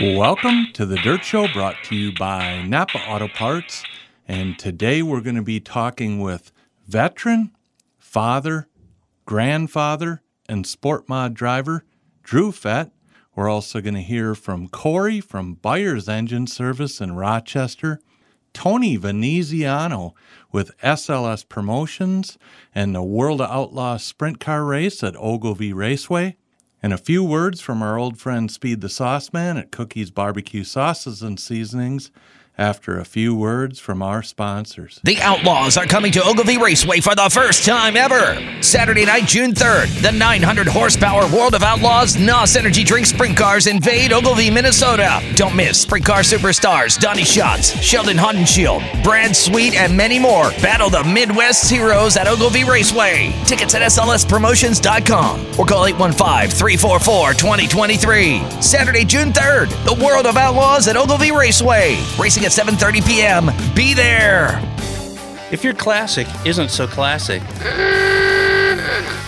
[0.00, 3.82] Welcome to the Dirt Show brought to you by Napa Auto Parts.
[4.28, 6.52] And today we're going to be talking with
[6.86, 7.50] veteran,
[7.98, 8.68] father,
[9.26, 11.84] grandfather, and sport mod driver
[12.22, 12.92] Drew Fett.
[13.34, 17.98] We're also going to hear from Corey from Baier's Engine Service in Rochester,
[18.52, 20.14] Tony Veneziano
[20.52, 22.38] with SLS Promotions
[22.72, 26.36] and the World of Outlaws Sprint Car Race at Ogilvie Raceway.
[26.82, 30.62] And a few words from our old friend Speed the Sauce Man at Cookies Barbecue
[30.62, 32.12] Sauces and Seasonings
[32.58, 35.00] after a few words from our sponsors.
[35.04, 38.62] The Outlaws are coming to Ogilvie Raceway for the first time ever.
[38.62, 43.68] Saturday night, June 3rd, the 900 horsepower World of Outlaws NOS Energy Drink Sprint Cars
[43.68, 45.22] invade Ogilvie, Minnesota.
[45.36, 50.50] Don't miss Sprint Car superstars Donny Schatz, Sheldon Haudenschild, Brad Sweet, and many more.
[50.60, 53.32] Battle the Midwest's heroes at Ogilvie Raceway.
[53.46, 58.42] Tickets at slspromotions.com or call 815 344 2023.
[58.60, 61.96] Saturday, June 3rd, the World of Outlaws at Ogilvie Raceway.
[62.18, 63.74] Racing at 7:30 p.m.
[63.74, 64.58] Be there.
[65.50, 67.42] If your classic isn't so classic,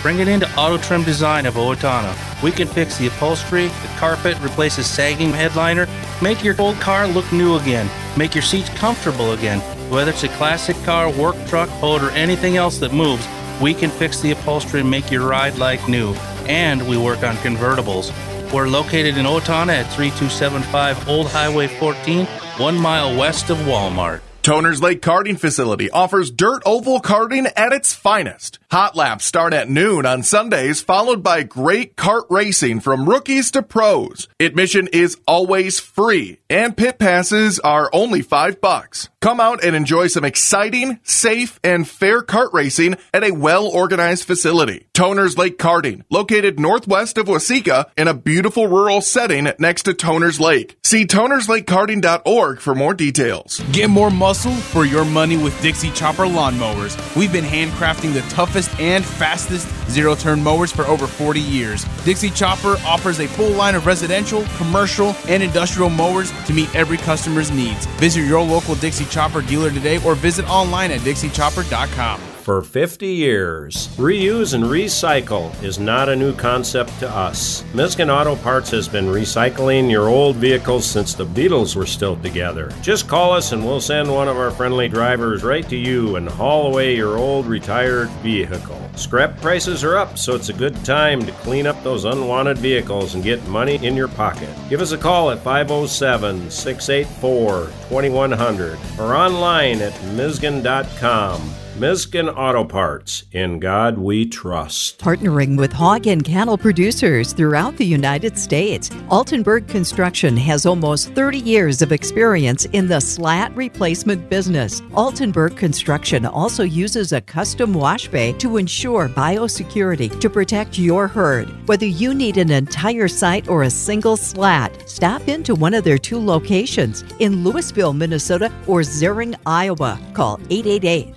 [0.01, 2.15] bring it into Auto Trim Design of Owatonna.
[2.41, 5.87] We can fix the upholstery, the carpet, replace the sagging headliner,
[6.19, 9.59] make your old car look new again, make your seats comfortable again.
[9.91, 13.27] Whether it's a classic car, work truck, boat, or anything else that moves,
[13.61, 16.13] we can fix the upholstery and make your ride like new.
[16.47, 18.11] And we work on convertibles.
[18.53, 22.25] We're located in Owatonna at 3275 Old Highway 14,
[22.57, 24.19] one mile west of Walmart.
[24.43, 28.57] Toner's Lake Karting Facility offers dirt oval karting at its finest.
[28.71, 33.61] Hot laps start at noon on Sundays, followed by great kart racing from rookies to
[33.61, 34.27] pros.
[34.39, 39.09] Admission is always free, and pit passes are only five bucks.
[39.21, 44.23] Come out and enjoy some exciting, safe, and fair kart racing at a well organized
[44.23, 44.87] facility.
[44.93, 50.39] Toner's Lake Karting, located northwest of Waseca in a beautiful rural setting next to Toner's
[50.39, 50.77] Lake.
[50.83, 53.61] See tonerslakekarting.org for more details.
[53.71, 56.95] Get more muscle for your money with Dixie Chopper lawnmowers.
[57.17, 61.83] We've been handcrafting the toughest and fastest zero turn mowers for over 40 years.
[62.05, 66.95] Dixie Chopper offers a full line of residential, commercial, and industrial mowers to meet every
[66.95, 67.85] customer's needs.
[67.99, 72.30] Visit your local Dixie Chopper dealer today or visit online at dixiechopper.com.
[72.51, 77.63] For 50 years, reuse and recycle is not a new concept to us.
[77.73, 82.69] Miskin Auto Parts has been recycling your old vehicles since the Beatles were still together.
[82.81, 86.27] Just call us and we'll send one of our friendly drivers right to you and
[86.27, 88.81] haul away your old retired vehicle.
[88.97, 93.15] Scrap prices are up, so it's a good time to clean up those unwanted vehicles
[93.15, 94.49] and get money in your pocket.
[94.69, 101.60] Give us a call at 507 684 2100 or online at Miskin.com.
[101.81, 103.23] Miskin Auto Parts.
[103.31, 104.99] In God we trust.
[104.99, 111.39] Partnering with hog and cattle producers throughout the United States, Altenburg Construction has almost 30
[111.39, 114.81] years of experience in the slat replacement business.
[114.91, 121.49] Altenburg Construction also uses a custom wash bay to ensure biosecurity to protect your herd.
[121.67, 125.97] Whether you need an entire site or a single slat, stop into one of their
[125.97, 129.99] two locations in Louisville, Minnesota or Zearing, Iowa.
[130.13, 131.15] Call 888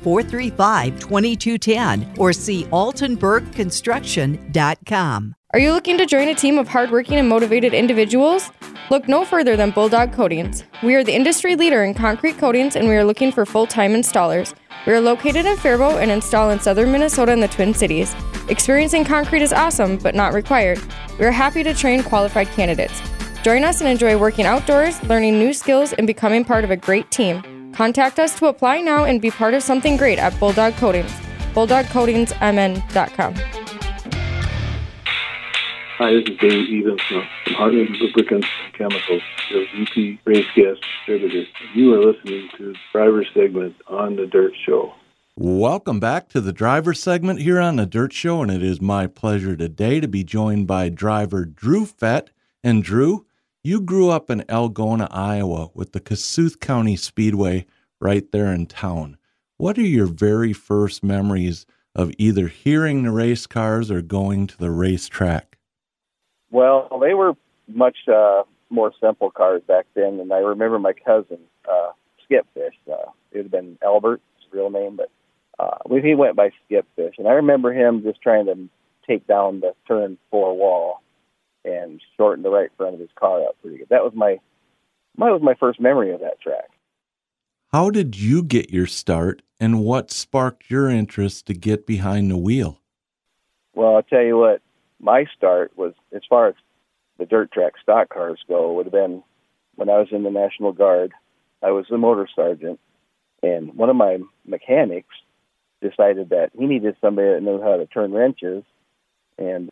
[0.57, 5.35] 435 2210 or see altenburgconstruction.com.
[5.53, 8.51] Are you looking to join a team of hardworking and motivated individuals?
[8.91, 10.65] Look no further than Bulldog Coatings.
[10.83, 13.93] We are the industry leader in concrete coatings and we are looking for full time
[13.93, 14.53] installers.
[14.85, 18.15] We are located in Faribault and install in southern Minnesota and the Twin Cities.
[18.49, 20.81] Experience in concrete is awesome, but not required.
[21.19, 23.01] We are happy to train qualified candidates.
[23.45, 27.11] Join us and enjoy working outdoors, learning new skills, and becoming part of a great
[27.11, 27.43] team.
[27.75, 31.13] Contact us to apply now and be part of something great at Bulldog Coatings.
[31.55, 33.35] BulldogCoatingsMN.com.
[35.97, 37.23] Hi, this is Dave Evans from
[37.55, 40.77] Heartland Lubricants and Chemicals, your VP race gas
[41.07, 41.45] distributor.
[41.75, 44.93] You are listening to the driver segment on the Dirt Show.
[45.37, 49.09] Welcome back to the driver segment here on the Dirt Show, and it is my
[49.09, 52.31] pleasure today to be joined by driver Drew Fett.
[52.63, 53.27] And Drew,
[53.65, 57.65] you grew up in Algona, Iowa, with the Kossuth County Speedway
[57.99, 59.17] right there in town.
[59.57, 64.59] What are your very first memories of either hearing the race cars or going to
[64.59, 65.57] the racetrack?
[66.51, 67.33] Well, they were
[67.67, 71.93] much uh, more simple cars back then, and I remember my cousin uh,
[72.23, 72.77] Skipfish.
[72.87, 75.11] Uh, it have been Albert, his real name, but
[75.59, 78.69] uh, he went by Skipfish, and I remember him just trying to
[79.07, 81.01] take down the turn four wall
[81.65, 83.89] and shorten the right front of his car out pretty good.
[83.91, 84.39] That was my
[85.17, 86.71] my was my first memory of that track.
[87.73, 92.37] How did you get your start, and what sparked your interest to get behind the
[92.37, 92.81] wheel?
[93.75, 94.63] Well, I'll tell you what,
[95.01, 96.55] my start was as far as
[97.19, 99.23] the dirt track stock cars go would have been
[99.77, 101.13] when I was in the National Guard,
[101.63, 102.79] I was a motor sergeant,
[103.43, 105.15] and one of my mechanics
[105.83, 108.65] decided that he needed somebody that knew how to turn wrenches,
[109.39, 109.71] and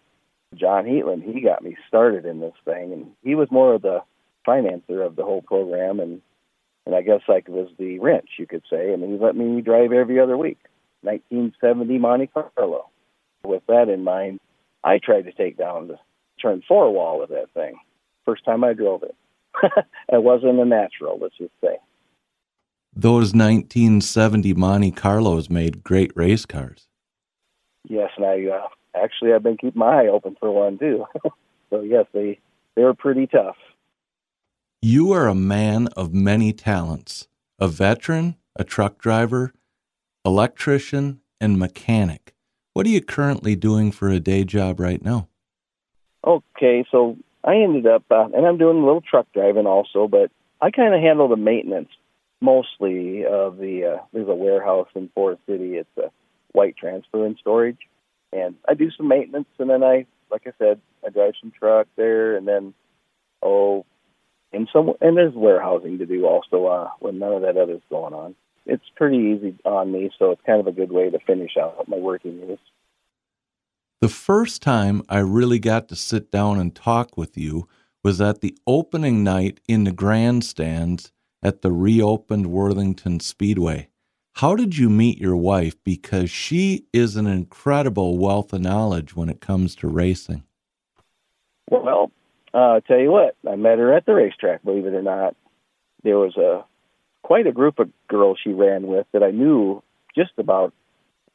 [0.54, 4.02] John Heatland, he got me started in this thing, and he was more of the
[4.46, 6.20] financer of the whole program, and
[6.84, 8.92] and I guess like was the wrench, you could say.
[8.92, 10.58] I mean, he let me drive every other week.
[11.02, 12.88] 1970 Monte Carlo.
[13.44, 14.40] With that in mind,
[14.84, 15.98] I tried to take down the
[16.40, 17.76] turn four wall of that thing.
[18.24, 19.14] First time I drove it.
[20.08, 21.76] it wasn't a natural, let's just say.
[22.94, 26.88] Those 1970 Monte Carlos made great race cars.
[27.88, 31.06] Yes, and I uh, actually I've been keeping my eye open for one too.
[31.70, 32.38] so yes, they
[32.74, 33.56] they were pretty tough.
[34.80, 37.28] You are a man of many talents,
[37.58, 39.52] a veteran, a truck driver,
[40.24, 42.34] electrician, and mechanic.
[42.72, 45.28] What are you currently doing for a day job right now?
[46.24, 50.30] Okay, so I ended up, uh, and I'm doing a little truck driving also, but
[50.60, 51.90] I kind of handle the maintenance
[52.40, 53.96] mostly of the.
[53.96, 55.74] Uh, there's a warehouse in Forest City.
[55.74, 56.10] It's a
[56.52, 57.78] white transfer and storage,
[58.32, 61.86] and I do some maintenance, and then I, like I said, I drive some truck
[61.96, 62.74] there, and then
[63.42, 63.84] oh,
[64.52, 68.14] and some and there's warehousing to do also uh, when none of that other's going
[68.14, 68.34] on.
[68.64, 71.88] It's pretty easy on me, so it's kind of a good way to finish out
[71.88, 72.60] my working years.
[74.00, 77.68] The first time I really got to sit down and talk with you
[78.02, 81.12] was at the opening night in the grandstands
[81.42, 83.88] at the reopened Worthington Speedway.
[84.34, 85.76] How did you meet your wife?
[85.84, 90.42] Because she is an incredible wealth of knowledge when it comes to racing.
[91.70, 92.10] Well,
[92.54, 94.62] uh, tell you what, I met her at the racetrack.
[94.64, 95.36] Believe it or not,
[96.02, 96.64] there was a
[97.22, 99.82] quite a group of girls she ran with that I knew
[100.14, 100.74] just about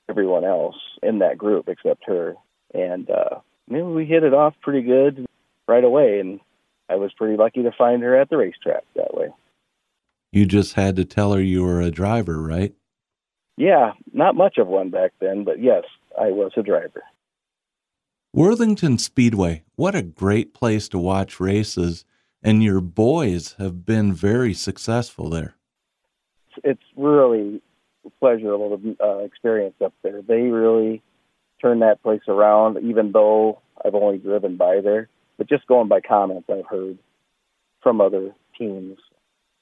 [0.09, 2.35] everyone else in that group except her,
[2.73, 5.25] and uh, maybe we hit it off pretty good
[5.67, 6.19] right away.
[6.19, 6.39] And
[6.89, 9.29] I was pretty lucky to find her at the racetrack that way.
[10.31, 12.73] You just had to tell her you were a driver, right?
[13.57, 15.83] Yeah, not much of one back then, but yes,
[16.19, 17.04] I was a driver.
[18.33, 22.06] Worthington Speedway, what a great place to watch races,
[22.44, 25.56] and your boys have been very successful there.
[26.63, 27.62] It's really
[28.06, 30.21] a pleasurable to uh, experience up there.
[30.21, 31.01] They really
[31.59, 35.09] turn that place around, even though I've only driven by there.
[35.38, 37.00] But just going by comments I've heard
[37.81, 38.98] from other teams,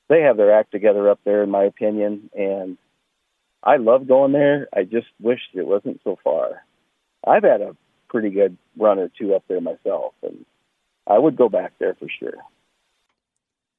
[0.09, 2.29] they have their act together up there, in my opinion.
[2.33, 2.77] And
[3.65, 4.67] I love going there.
[4.73, 6.63] I just wish it wasn't so far.
[7.25, 7.75] I've had a
[8.09, 10.45] pretty good run or two up there myself, and
[11.07, 12.35] I would go back there for sure.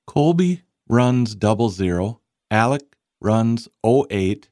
[0.06, 4.48] Colby runs double zero, Alec runs 08,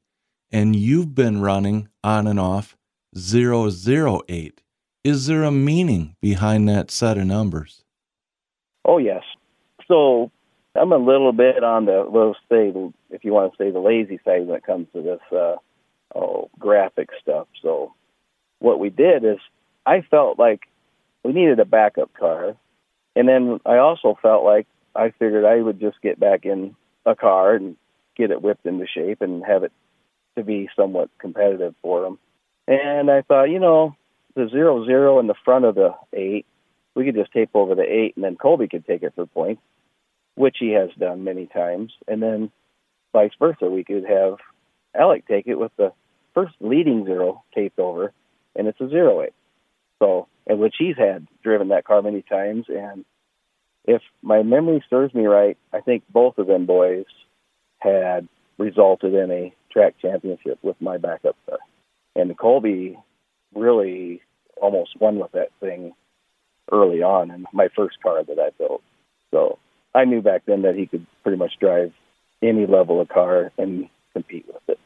[0.52, 2.76] and you've been running on and off
[3.16, 4.62] 008.
[5.04, 7.84] Is there a meaning behind that set of numbers?
[8.84, 9.22] Oh, yes.
[9.86, 10.30] So
[10.76, 12.72] I'm a little bit on the, let's say,
[13.10, 15.56] if you want to say the lazy side when it comes to this uh,
[16.14, 17.46] oh, graphic stuff.
[17.62, 17.94] So
[18.58, 19.38] what we did is
[19.86, 20.62] I felt like
[21.22, 22.56] we needed a backup car.
[23.16, 24.66] And then I also felt like
[24.96, 26.74] I figured I would just get back in
[27.06, 27.76] a car and
[28.16, 29.72] get it whipped into shape and have it
[30.36, 32.18] to be somewhat competitive for them.
[32.66, 33.94] And I thought, you know,
[34.34, 36.46] the zero zero in the front of the eight,
[36.94, 39.62] we could just tape over the eight, and then Colby could take it for points,
[40.34, 41.92] which he has done many times.
[42.08, 42.50] And then
[43.12, 44.36] vice versa, we could have
[44.94, 45.92] Alec take it with the
[46.34, 48.12] first leading zero taped over,
[48.56, 49.34] and it's a zero eight.
[50.00, 52.66] So, and which he's had driven that car many times.
[52.68, 53.04] And
[53.84, 57.06] if my memory serves me right, I think both of them boys
[57.78, 61.58] had resulted in a track championship with my backup car.
[62.16, 62.98] And Colby
[63.54, 64.22] really
[64.60, 65.92] almost won with that thing
[66.70, 68.82] early on in my first car that I built.
[69.30, 69.58] So
[69.94, 71.92] I knew back then that he could pretty much drive
[72.42, 74.78] any level of car and compete with it.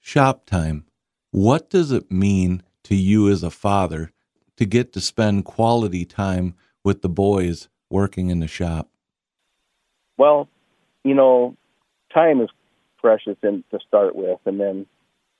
[0.00, 0.84] Shop time.
[1.30, 4.12] What does it mean to you as a father
[4.56, 6.54] to get to spend quality time
[6.84, 8.88] with the boys working in the shop?
[10.16, 10.48] Well,
[11.04, 11.56] you know,
[12.12, 12.50] time is
[12.98, 14.86] precious in, to start with, and then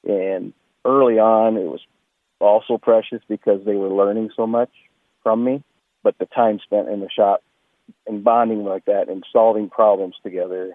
[0.09, 0.53] and
[0.85, 1.81] early on it was
[2.41, 4.71] also precious because they were learning so much
[5.23, 5.63] from me.
[6.03, 7.43] But the time spent in the shop
[8.07, 10.73] and bonding like that and solving problems together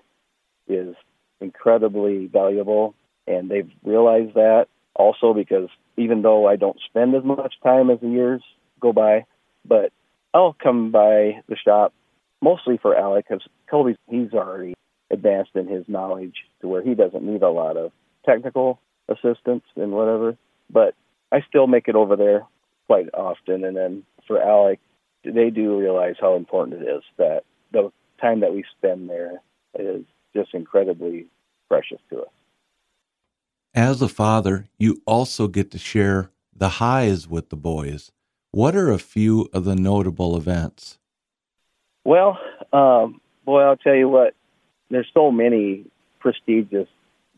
[0.68, 0.96] is
[1.42, 2.96] incredibly valuable,
[3.28, 8.00] and they've realized that also because even though I don't spend as much time as
[8.00, 8.42] the years
[8.80, 9.26] go by,
[9.64, 9.92] but
[10.34, 11.94] I'll come by the shop
[12.42, 14.74] mostly for Alec because Colby he's already
[15.12, 17.92] advanced in his knowledge to where he doesn't need a lot of
[18.26, 20.38] technical assistance and whatever.
[20.70, 20.96] But
[21.32, 22.44] I still make it over there
[22.88, 23.64] quite often.
[23.64, 24.80] And then for Alec,
[25.34, 27.92] they do realize how important it is that the
[28.22, 29.42] time that we spend there
[29.78, 30.04] is
[30.36, 31.28] just incredibly
[31.68, 32.30] precious to us.
[33.74, 38.12] As a father, you also get to share the highs with the boys.
[38.52, 40.98] What are a few of the notable events?
[42.06, 42.40] Well,
[42.72, 44.34] um, boy, I'll tell you what,
[44.90, 45.86] there's so many
[46.20, 46.88] prestigious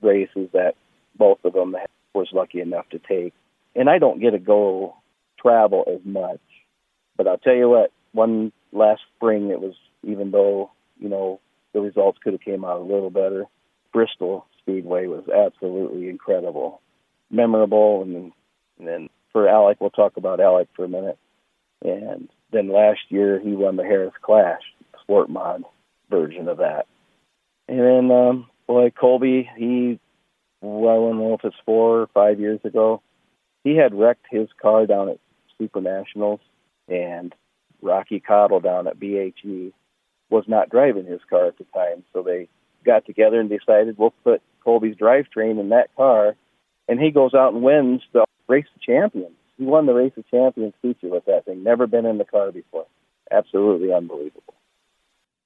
[0.02, 0.76] races that
[1.18, 1.76] both of them
[2.14, 3.34] was lucky enough to take.
[3.76, 4.96] And I don't get to go
[5.40, 6.40] travel as much.
[7.18, 11.40] But I'll tell you what, one last spring it was even though, you know,
[11.74, 13.46] the results could have came out a little better,
[13.92, 16.82] Bristol Speedway was absolutely incredible.
[17.30, 18.32] Memorable and then,
[18.80, 21.18] and then for Alec, we'll talk about Alec for a minute.
[21.84, 24.62] And then last year he won the Harris Clash
[25.02, 25.64] sport mod
[26.10, 26.86] version of that.
[27.68, 30.00] And then um boy, Colby, he
[30.62, 33.02] well, I don't know if it's four or five years ago.
[33.64, 35.20] He had wrecked his car down at
[35.58, 36.40] Super Nationals,
[36.88, 37.34] and
[37.82, 39.74] Rocky Cottle down at BHE
[40.30, 42.04] was not driving his car at the time.
[42.14, 42.50] So they
[42.86, 46.36] got together and decided we'll put Colby's drivetrain in that car,
[46.88, 49.36] and he goes out and wins the Race of Champions.
[49.58, 51.64] He won the Race of Champions feature with that thing.
[51.64, 52.86] Never been in the car before.
[53.32, 54.54] Absolutely unbelievable.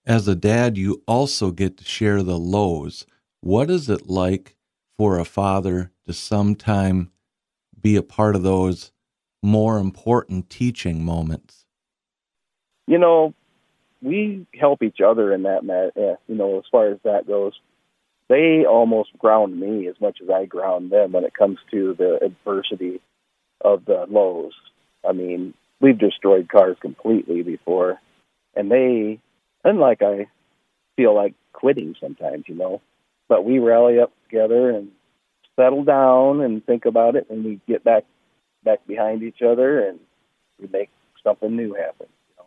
[0.06, 3.06] As a dad, you also get to share the lows.
[3.40, 4.56] What is it like
[4.98, 7.12] for a father to sometime
[7.80, 8.92] be a part of those
[9.42, 11.66] more important teaching moments?
[12.88, 13.34] You know,
[14.02, 17.54] we help each other in that, uh, you know, as far as that goes.
[18.28, 22.24] They almost ground me as much as I ground them when it comes to the
[22.24, 23.02] adversity
[23.60, 24.54] of the lows.
[25.08, 28.00] I mean, we've destroyed cars completely before,
[28.56, 29.20] and they,
[29.64, 30.28] unlike I
[30.96, 32.82] feel like quitting sometimes, you know,
[33.28, 34.92] but we rally up together and
[35.58, 38.06] settle down and think about it, and we get back
[38.64, 40.00] back behind each other and
[40.60, 40.90] we make
[41.24, 42.08] something new happen.
[42.30, 42.46] You know,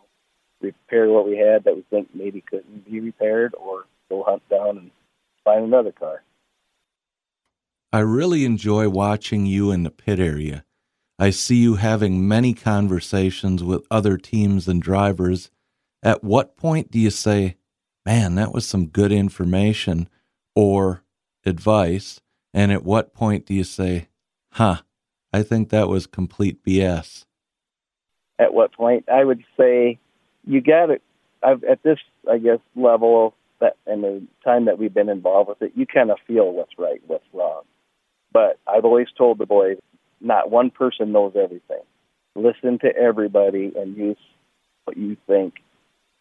[0.61, 4.79] repair what we had that we think maybe couldn't be repaired, or go hunt down
[4.79, 4.91] and
[5.45, 6.23] find another car.
[7.93, 10.65] I really enjoy watching you in the pit area.
[11.19, 15.51] I see you having many conversations with other teams and drivers.
[16.03, 17.57] At what point do you say,
[18.05, 20.09] man, that was some good information
[20.57, 21.05] or
[21.47, 22.21] advice?
[22.53, 24.09] And at what point do you say,
[24.51, 24.79] huh,
[25.35, 27.25] I think that was complete BS.
[28.39, 29.09] At what point?
[29.09, 29.99] I would say
[30.47, 31.03] you got it.
[31.43, 31.99] I've, at this,
[32.31, 36.13] I guess, level that and the time that we've been involved with it, you kind
[36.13, 37.63] of feel what's right, what's wrong.
[38.33, 39.79] But I've always told the boys,
[40.21, 41.83] not one person knows everything.
[42.37, 44.19] Listen to everybody and use
[44.85, 45.55] what you think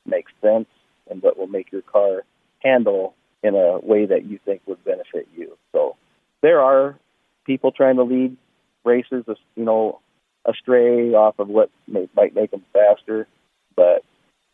[0.08, 0.70] makes sense
[1.08, 2.24] and what will make your car
[2.64, 5.56] handle in a way that you think would benefit you.
[5.72, 5.98] So
[6.42, 6.98] there are
[7.46, 8.38] people trying to lead
[8.84, 9.26] racers,
[9.56, 10.00] you know,
[10.46, 13.28] astray off of what may, might make them faster.
[13.76, 14.04] But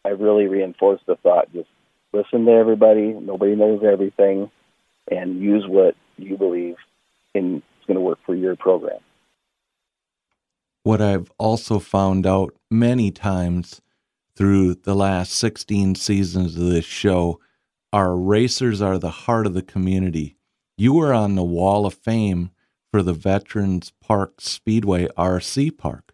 [0.05, 1.69] I really reinforce the thought: just
[2.13, 3.13] listen to everybody.
[3.13, 4.51] Nobody knows everything,
[5.09, 6.75] and use what you believe
[7.33, 8.99] in is going to work for your program.
[10.83, 13.81] What I've also found out many times
[14.35, 17.39] through the last 16 seasons of this show
[17.91, 20.37] our racers are the heart of the community.
[20.77, 22.51] You were on the Wall of Fame
[22.91, 26.13] for the Veterans Park Speedway RC Park.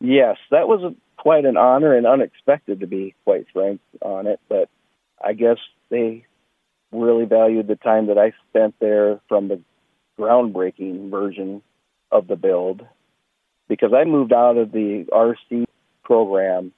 [0.00, 4.40] Yes, that was a, quite an honor and unexpected to be quite frank on it,
[4.48, 4.68] but
[5.22, 5.58] I guess
[5.90, 6.24] they
[6.92, 9.60] really valued the time that I spent there from the
[10.18, 11.62] groundbreaking version
[12.10, 12.86] of the build
[13.68, 15.64] because I moved out of the RC
[16.04, 16.72] program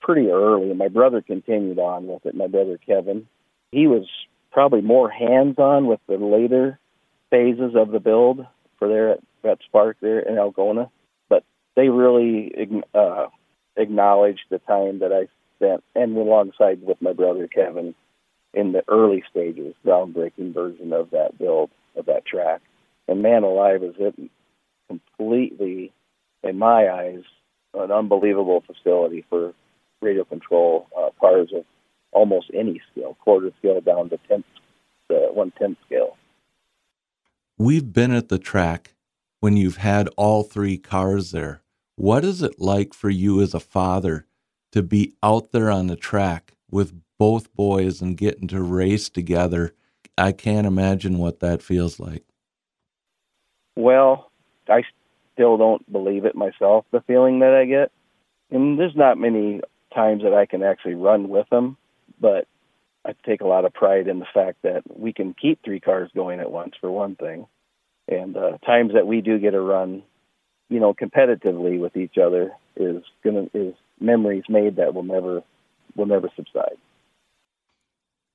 [0.00, 0.72] pretty early.
[0.74, 3.26] My brother continued on with it, my brother Kevin.
[3.70, 4.06] He was
[4.52, 6.78] probably more hands on with the later
[7.34, 8.46] phases of the build
[8.78, 10.88] for there at Vets Park there in Algona,
[11.28, 11.42] but
[11.74, 12.52] they really
[12.94, 13.26] uh,
[13.76, 15.26] acknowledged the time that I
[15.56, 17.96] spent and alongside with my brother Kevin
[18.52, 22.60] in the early stages, groundbreaking version of that build of that track.
[23.08, 24.14] And man alive, is it
[24.86, 25.92] completely,
[26.44, 27.24] in my eyes,
[27.74, 29.54] an unbelievable facility for
[30.00, 31.64] radio control uh, cars of
[32.12, 34.46] almost any scale, quarter scale down to tenth,
[35.10, 36.16] uh, one tenth scale.
[37.56, 38.94] We've been at the track
[39.38, 41.62] when you've had all three cars there.
[41.94, 44.26] What is it like for you as a father
[44.72, 49.72] to be out there on the track with both boys and getting to race together?
[50.18, 52.24] I can't imagine what that feels like.
[53.76, 54.32] Well,
[54.68, 54.82] I
[55.32, 57.92] still don't believe it myself, the feeling that I get.
[58.50, 59.60] And there's not many
[59.94, 61.76] times that I can actually run with them,
[62.20, 62.48] but
[63.06, 66.10] I take a lot of pride in the fact that we can keep three cars
[66.14, 67.46] going at once, for one thing.
[68.08, 70.02] And uh, times that we do get a run,
[70.68, 75.42] you know, competitively with each other is gonna is memories made that will never
[75.96, 76.76] will never subside.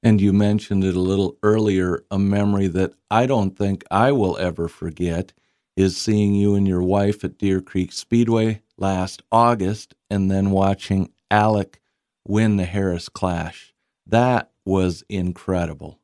[0.02, 4.38] And you mentioned it a little earlier a memory that I don't think I will
[4.38, 5.34] ever forget
[5.76, 11.12] is seeing you and your wife at Deer Creek Speedway last August and then watching
[11.30, 11.82] Alec
[12.28, 13.74] win the Harris Clash.
[14.06, 16.00] That was incredible.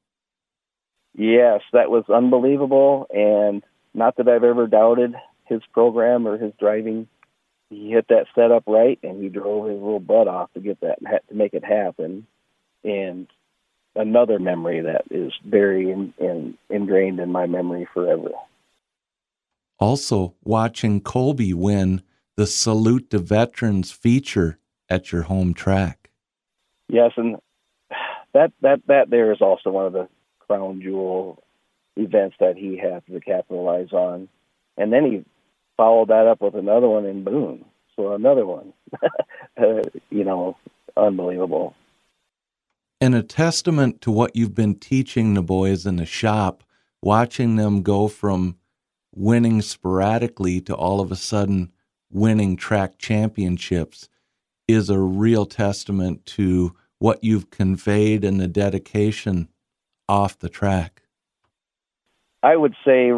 [1.13, 3.05] Yes, that was unbelievable.
[3.13, 5.13] And not that I've ever doubted
[5.45, 7.07] his program or his driving.
[7.69, 10.99] He hit that setup right, and he drove his little butt off to get that
[11.29, 12.25] to make it happen.
[12.83, 13.27] And
[13.95, 18.31] another memory that is very in, in, ingrained in my memory forever.
[19.79, 22.01] Also, watching Colby win
[22.35, 24.57] the Salute to Veterans feature
[24.89, 26.09] at your home track.
[26.87, 27.37] Yes, and
[28.35, 30.07] that that that there is also one of the
[30.39, 31.41] crown jewel
[31.95, 34.27] events that he had to capitalize on.
[34.77, 35.25] And then he
[35.77, 37.63] followed that up with another one in Boone.
[37.95, 38.73] So another one,
[39.57, 40.57] uh, you know,
[40.97, 41.75] unbelievable.
[42.99, 46.63] And a testament to what you've been teaching the boys in the shop,
[47.01, 48.57] watching them go from
[49.13, 51.71] winning sporadically to all of a sudden
[52.11, 54.09] winning track championships
[54.67, 56.75] is a real testament to
[57.05, 59.47] what you've conveyed and the dedication
[60.09, 61.03] off the track.
[62.41, 63.11] I would say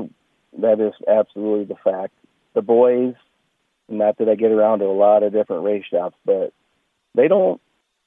[0.59, 2.13] that is absolutely the fact.
[2.53, 3.13] The boys,
[3.87, 6.51] not that I get around to a lot of different race shops, but
[7.15, 7.61] they don't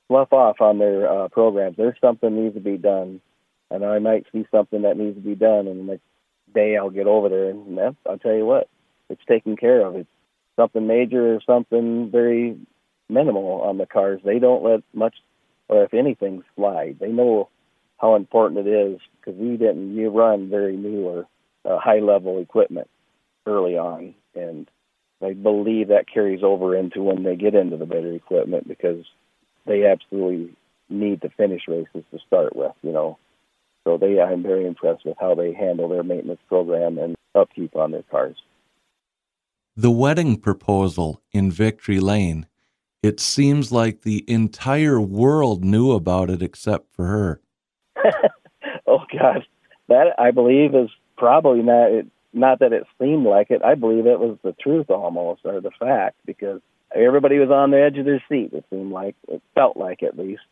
[0.06, 1.78] fluff off on their uh, programs.
[1.78, 3.22] There's something needs to be done,
[3.70, 6.04] and I might see something that needs to be done, and the next
[6.54, 8.68] day I'll get over there, and I'll tell you what,
[9.08, 9.96] it's taken care of.
[9.96, 10.10] It's
[10.56, 12.58] something major or something very
[13.08, 14.20] minimal on the cars.
[14.22, 15.14] They don't let much,
[15.70, 16.98] or if anything, slide.
[17.00, 17.48] They know
[17.98, 21.26] how important it is because we didn't you run very new or
[21.64, 22.90] uh, high level equipment
[23.46, 24.68] early on, and
[25.22, 29.04] I believe that carries over into when they get into the better equipment because
[29.66, 30.56] they absolutely
[30.88, 33.18] need to finish races to start with, you know.
[33.84, 37.92] So they, I'm very impressed with how they handle their maintenance program and upkeep on
[37.92, 38.36] their cars.
[39.76, 42.46] The wedding proposal in Victory Lane.
[43.02, 47.40] It seems like the entire world knew about it except for her.
[48.86, 49.46] oh God,
[49.88, 51.90] that I believe is probably not.
[52.32, 53.62] Not that it seemed like it.
[53.64, 56.60] I believe it was the truth almost, or the fact, because
[56.94, 58.52] everybody was on the edge of their seat.
[58.52, 60.42] It seemed like it felt like at least.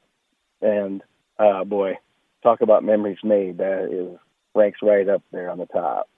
[0.61, 1.03] And
[1.39, 1.99] uh, boy,
[2.43, 3.59] talk about memories made.
[3.59, 4.19] That is
[4.55, 6.09] ranks right up there on the top.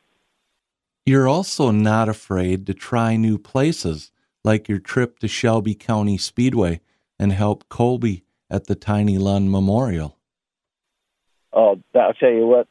[1.05, 4.13] You're also not afraid to try new places,
[4.45, 6.81] like your trip to Shelby County Speedway
[7.19, 10.17] and help Colby at the Tiny Lund Memorial
[11.53, 12.69] oh, I'll tell you what,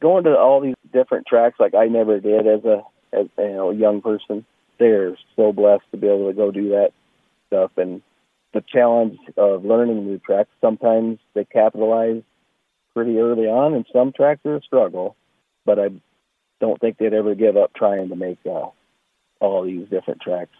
[0.00, 3.70] going to all these different tracks like I never did as a as you know
[3.70, 4.44] young person.
[4.78, 6.92] They're so blessed to be able to go do that
[7.48, 8.00] stuff and
[8.54, 10.50] the challenge of learning new tracks.
[10.60, 12.22] Sometimes they capitalize
[12.94, 15.16] pretty early on, and some tracks are a struggle.
[15.66, 15.88] But I
[16.60, 18.68] don't think they'd ever give up trying to make uh,
[19.40, 20.56] all these different tracks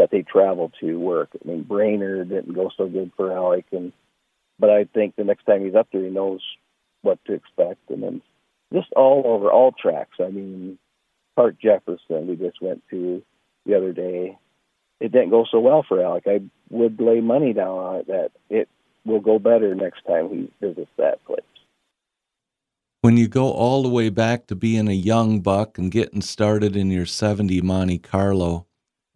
[0.00, 1.28] that they travel to work.
[1.34, 3.92] I mean, Brainerd didn't go so good for Alec, and
[4.58, 6.40] but I think the next time he's up there, he knows
[7.02, 8.22] what to expect, and then
[8.72, 10.16] just all over all tracks.
[10.18, 10.78] I mean,
[11.36, 13.22] Park Jefferson we just went to
[13.66, 14.38] the other day.
[15.00, 16.24] It didn't go so well for Alec.
[16.26, 18.70] I would lay money down on it that it
[19.04, 21.40] will go better next time he visits that place.
[23.02, 26.74] When you go all the way back to being a young buck and getting started
[26.74, 28.66] in your 70 Monte Carlo,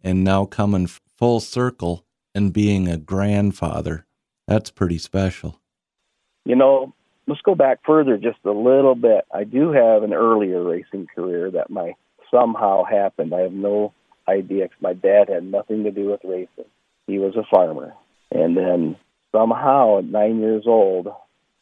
[0.05, 0.87] and now coming
[1.17, 4.05] full circle and being a grandfather,
[4.47, 5.59] that's pretty special.
[6.45, 6.93] You know,
[7.27, 9.25] let's go back further just a little bit.
[9.33, 11.95] I do have an earlier racing career that my
[12.29, 13.33] somehow happened.
[13.33, 13.93] I have no
[14.29, 14.69] idea.
[14.79, 16.69] My dad had nothing to do with racing.
[17.07, 17.93] He was a farmer,
[18.31, 18.95] and then
[19.31, 21.07] somehow at nine years old,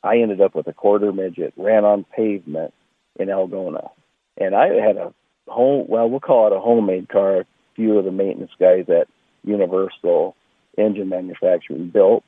[0.03, 2.73] I ended up with a quarter midget, ran on pavement
[3.17, 3.89] in Algona,
[4.37, 5.13] and I had a
[5.47, 5.85] home.
[5.87, 7.45] Well, we'll call it a homemade car.
[7.75, 9.07] Few of the maintenance guys at
[9.43, 10.35] Universal
[10.77, 12.23] Engine Manufacturing built,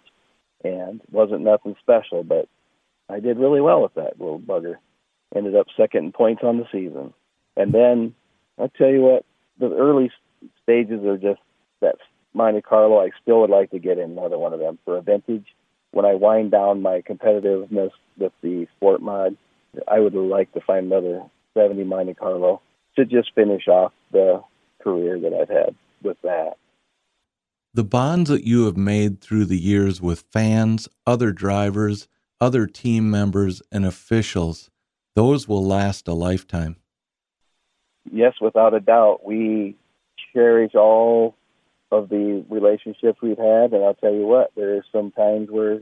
[0.63, 2.47] and wasn't nothing special, but
[3.09, 4.75] I did really well with that little bugger.
[5.35, 7.13] Ended up second in points on the season.
[7.55, 8.15] And then
[8.59, 9.25] I tell you what,
[9.59, 10.11] the early
[10.63, 11.41] stages are just
[11.81, 11.95] that
[12.33, 12.99] Monte Carlo.
[13.01, 15.45] I still would like to get in another one of them for a vintage.
[15.91, 19.37] When I wind down my competitiveness with the sport mod,
[19.87, 22.61] I would like to find another 70 Monte Carlo
[22.95, 24.41] to just finish off the
[24.81, 26.57] career that I've had with that.
[27.73, 32.07] The bonds that you have made through the years with fans, other drivers,
[32.39, 34.69] other team members and officials,
[35.13, 36.77] those will last a lifetime.
[38.11, 39.25] Yes, without a doubt.
[39.25, 39.75] We
[40.33, 41.35] cherish all
[41.91, 45.79] of the relationships we've had, and I'll tell you what, there are some times where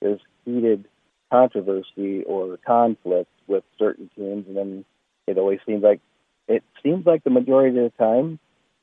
[0.00, 0.86] there's heated
[1.30, 4.84] controversy or conflict with certain teams, and then
[5.26, 6.00] it always seems like
[6.48, 8.38] it seems like the majority of the time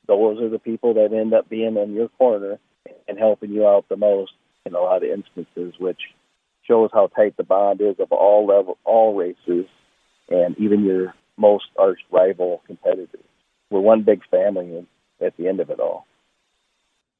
[0.06, 2.58] those are the people that end up being in your corner
[3.08, 4.32] and helping you out the most
[4.66, 6.00] in a lot of instances, which
[6.62, 9.66] shows how tight the bond is of all level, all races,
[10.28, 13.24] and even your most arch rival competitors.
[13.70, 14.86] We're one big family
[15.20, 16.06] at the end of it all.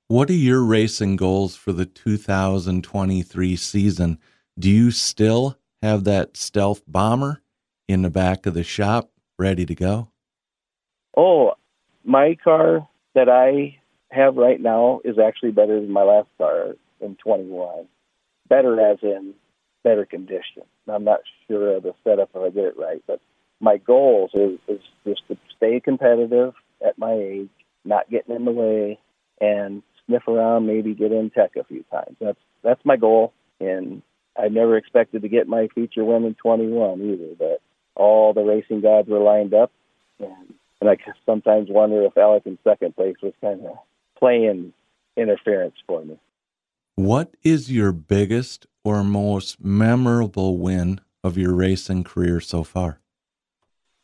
[0.08, 4.18] What are your racing goals for the 2023 season?
[4.58, 7.42] Do you still have that stealth bomber
[7.88, 10.10] in the back of the shop ready to go?
[11.16, 11.54] Oh,
[12.04, 13.78] my car that I
[14.10, 17.86] have right now is actually better than my last car in 21.
[18.48, 19.34] Better as in
[19.82, 20.62] better condition.
[20.88, 23.20] I'm not sure of the setup if I get it right, but
[23.60, 27.48] my goals is, is just to stay competitive at my age,
[27.84, 28.98] not getting in the way,
[29.40, 32.16] and sniff around, maybe get in tech a few times.
[32.20, 34.02] That's that's my goal, and
[34.38, 37.34] I never expected to get my feature win in 21 either.
[37.38, 37.60] But
[37.94, 39.70] all the racing gods were lined up,
[40.18, 43.76] and, and I sometimes wonder if Alec in second place was kind of
[44.18, 44.72] playing
[45.16, 46.18] interference for me.
[46.96, 53.00] What is your biggest or most memorable win of your racing career so far?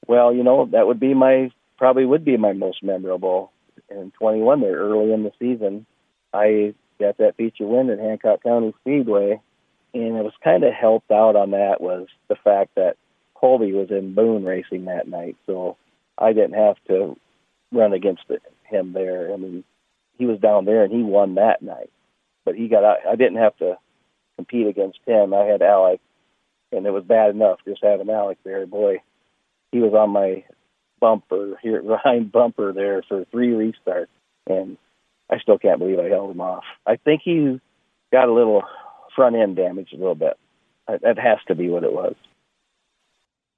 [0.06, 3.52] Well, you know, that would be my probably would be my most memorable
[3.88, 5.86] in 21 there early in the season.
[6.32, 9.40] I got that feature win at Hancock County Speedway,
[9.94, 12.96] and it was kind of helped out on that was the fact that
[13.34, 15.76] Colby was in Boone racing that night, so
[16.20, 17.16] I didn't have to
[17.72, 18.22] run against
[18.64, 19.32] him there.
[19.32, 19.64] I mean,
[20.18, 21.90] he was down there and he won that night,
[22.44, 22.98] but he got out.
[23.08, 23.78] I didn't have to
[24.36, 25.32] compete against him.
[25.32, 26.00] I had Alec,
[26.72, 28.66] and it was bad enough just having Alec there.
[28.66, 29.02] Boy,
[29.72, 30.44] he was on my
[31.00, 34.08] bumper here behind bumper there for three restarts,
[34.46, 34.76] and
[35.30, 36.64] I still can't believe I held him off.
[36.86, 37.60] I think he
[38.12, 38.62] got a little
[39.14, 40.36] front end damage a little bit.
[40.86, 42.14] That has to be what it was.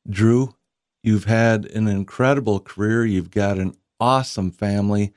[0.09, 0.55] Drew,
[1.03, 3.05] you've had an incredible career.
[3.05, 5.13] You've got an awesome family.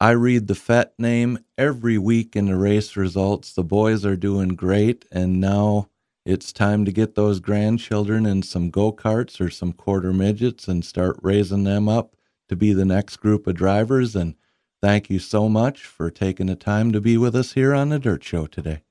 [0.00, 3.52] I read the Fett name every week in the race results.
[3.52, 5.88] The boys are doing great, and now
[6.26, 10.84] it's time to get those grandchildren in some go karts or some quarter midgets and
[10.84, 12.16] start raising them up
[12.48, 14.16] to be the next group of drivers.
[14.16, 14.34] And
[14.80, 17.98] thank you so much for taking the time to be with us here on the
[17.98, 18.82] Dirt Show today.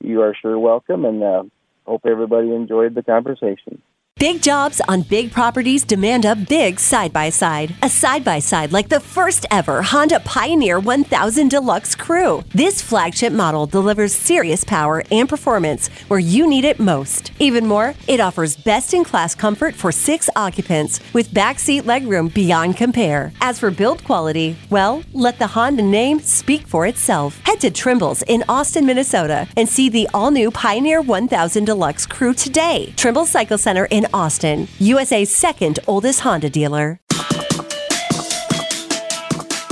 [0.00, 1.42] You are sure welcome, and uh,
[1.84, 3.82] hope everybody enjoyed the conversation.
[4.18, 7.72] Big jobs on big properties demand a big side by side.
[7.82, 12.42] A side by side like the first ever Honda Pioneer 1000 Deluxe Crew.
[12.48, 17.30] This flagship model delivers serious power and performance where you need it most.
[17.38, 22.76] Even more, it offers best in class comfort for six occupants with backseat legroom beyond
[22.76, 23.32] compare.
[23.40, 27.40] As for build quality, well, let the Honda name speak for itself.
[27.44, 32.34] Head to Trimble's in Austin, Minnesota and see the all new Pioneer 1000 Deluxe Crew
[32.34, 32.92] today.
[32.96, 37.00] Trimble Cycle Center in Austin, USA's second oldest Honda dealer.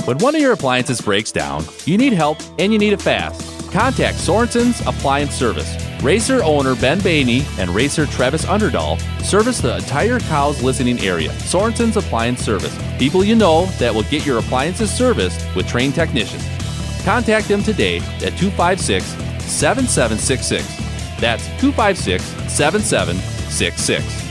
[0.05, 3.41] When one of your appliances breaks down, you need help and you need it fast.
[3.71, 5.75] Contact Sorensen's Appliance Service.
[6.01, 11.31] Racer owner Ben Bainey and racer Travis Underdahl service the entire Cows listening area.
[11.39, 12.77] Sorensen's Appliance Service.
[12.97, 16.47] People you know that will get your appliances serviced with trained technicians.
[17.03, 19.03] Contact them today at 256
[19.43, 20.65] 7766.
[21.19, 24.26] That's 256 7766.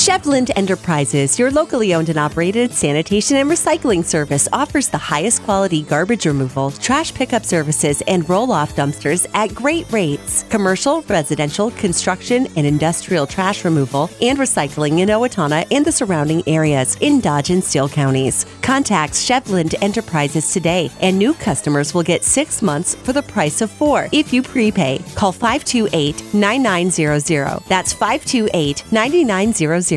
[0.00, 5.82] Chevland Enterprises, your locally owned and operated sanitation and recycling service, offers the highest quality
[5.82, 10.44] garbage removal, trash pickup services, and roll off dumpsters at great rates.
[10.44, 16.96] Commercial, residential, construction, and industrial trash removal and recycling in Owatonna and the surrounding areas
[17.02, 18.46] in Dodge and Steele counties.
[18.62, 23.70] Contact Chevland Enterprises today, and new customers will get six months for the price of
[23.70, 24.98] four if you prepay.
[25.14, 27.60] Call 528 9900.
[27.68, 29.89] That's 528 9900.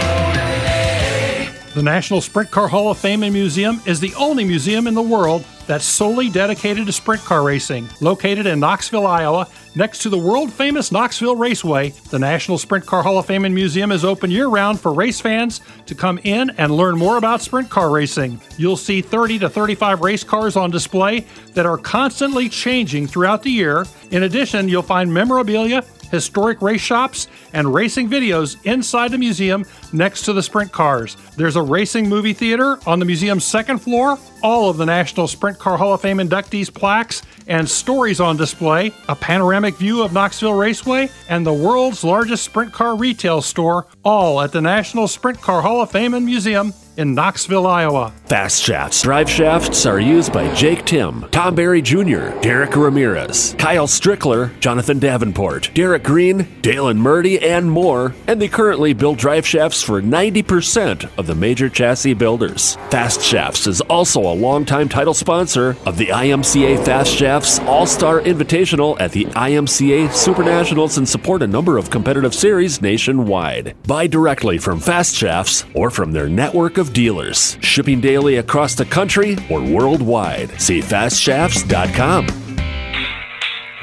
[1.73, 5.01] The National Sprint Car Hall of Fame and Museum is the only museum in the
[5.01, 7.87] world that's solely dedicated to sprint car racing.
[8.01, 13.01] Located in Knoxville, Iowa, next to the world famous Knoxville Raceway, the National Sprint Car
[13.01, 16.49] Hall of Fame and Museum is open year round for race fans to come in
[16.57, 18.41] and learn more about sprint car racing.
[18.57, 23.51] You'll see 30 to 35 race cars on display that are constantly changing throughout the
[23.51, 23.85] year.
[24.09, 30.23] In addition, you'll find memorabilia, historic race shops, and racing videos inside the museum next
[30.23, 31.17] to the sprint cars.
[31.37, 35.57] There's a racing movie theater on the museum's second floor, all of the National Sprint
[35.57, 40.53] Car Hall of Fame inductees' plaques and stories on display, a panoramic view of Knoxville
[40.53, 45.61] Raceway, and the world's largest sprint car retail store, all at the National Sprint Car
[45.61, 48.13] Hall of Fame and Museum in Knoxville, Iowa.
[48.25, 49.01] Fast shafts.
[49.01, 54.99] Drive shafts are used by Jake Timm, Tom Berry Jr., Derek Ramirez, Kyle Strickler, Jonathan
[54.99, 58.13] Davenport, Derek Green, Dalen Murdy, and more.
[58.27, 62.75] And they currently build drive shafts for 90% of the major chassis builders.
[62.89, 68.21] Fast Shafts is also a longtime title sponsor of the IMCA Fast Shafts All Star
[68.21, 73.75] Invitational at the IMCA Super Nationals and support a number of competitive series nationwide.
[73.87, 78.83] Buy directly from Fast Shafts or from their network of dealers, shipping daily across the
[78.83, 80.59] country or worldwide.
[80.59, 82.27] See fastshafts.com.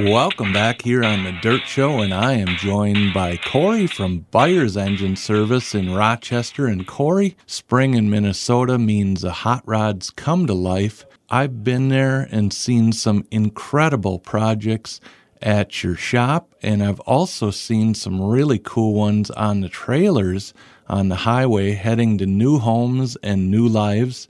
[0.01, 4.77] Welcome back here on the Dirt Show, and I am joined by Corey from Baier's
[4.77, 6.67] Engine Service in Rochester.
[6.67, 11.07] And Corey, spring in Minnesota means the hot rods come to life.
[11.31, 15.01] I've been there and seen some incredible projects
[15.41, 20.53] at your shop, and I've also seen some really cool ones on the trailers
[20.89, 24.29] on the highway heading to new homes and new lives.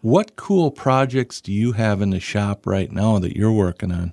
[0.00, 4.12] What cool projects do you have in the shop right now that you're working on?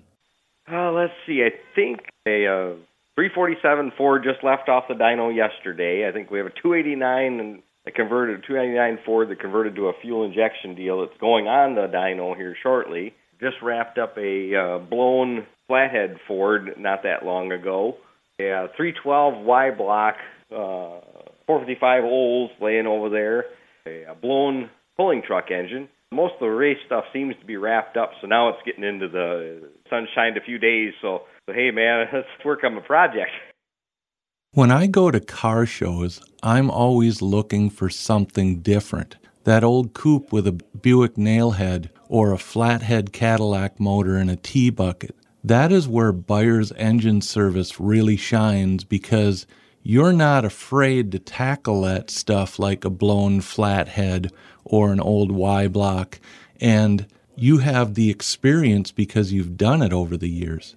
[0.72, 1.44] Uh, let's see.
[1.44, 2.76] I think a uh,
[3.16, 6.08] 347 Ford just left off the dyno yesterday.
[6.08, 9.94] I think we have a 289 and a converted 299 Ford that converted to a
[10.02, 13.14] fuel injection deal that's going on the dyno here shortly.
[13.40, 17.98] Just wrapped up a uh, blown flathead Ford not that long ago.
[18.40, 20.16] A 312 Y block,
[20.52, 21.00] uh,
[21.48, 23.46] 455 Olds laying over there.
[23.88, 28.12] A blown pulling truck engine most of the race stuff seems to be wrapped up,
[28.22, 30.94] so now it's getting into the sunshine a few days.
[31.02, 33.32] So, so hey, man, let's work on the project.
[34.52, 39.18] When I go to car shows, I'm always looking for something different.
[39.44, 44.70] That old coupe with a Buick nailhead or a flathead Cadillac motor and a T
[44.70, 45.16] bucket.
[45.44, 49.46] That is where Baier's Engine Service really shines because
[49.88, 54.32] you're not afraid to tackle that stuff like a blown flathead
[54.64, 56.20] or an old Y block.
[56.60, 60.76] And you have the experience because you've done it over the years.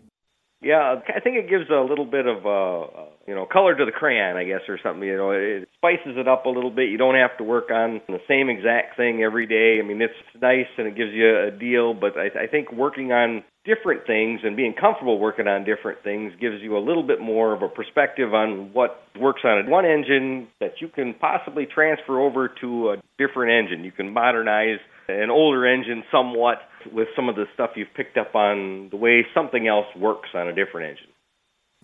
[0.61, 3.93] Yeah, I think it gives a little bit of uh, you know color to the
[3.93, 5.09] crayon, I guess, or something.
[5.09, 6.91] You know, it spices it up a little bit.
[6.91, 9.79] You don't have to work on the same exact thing every day.
[9.83, 13.13] I mean, it's nice and it gives you a deal, but I, I think working
[13.13, 17.21] on different things and being comfortable working on different things gives you a little bit
[17.21, 22.19] more of a perspective on what works on one engine that you can possibly transfer
[22.19, 23.85] over to a different engine.
[23.85, 24.79] You can modernize
[25.09, 29.27] an older engine somewhat with some of the stuff you've picked up on the way
[29.35, 31.13] something else works on a different engine.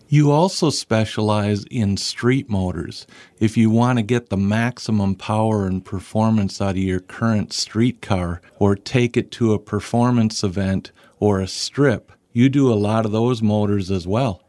[0.08, 3.06] You also specialize in street motors.
[3.38, 8.02] If you want to get the maximum power and performance out of your current street
[8.02, 10.90] car or take it to a performance event
[11.20, 14.42] or a strip, you do a lot of those motors as well.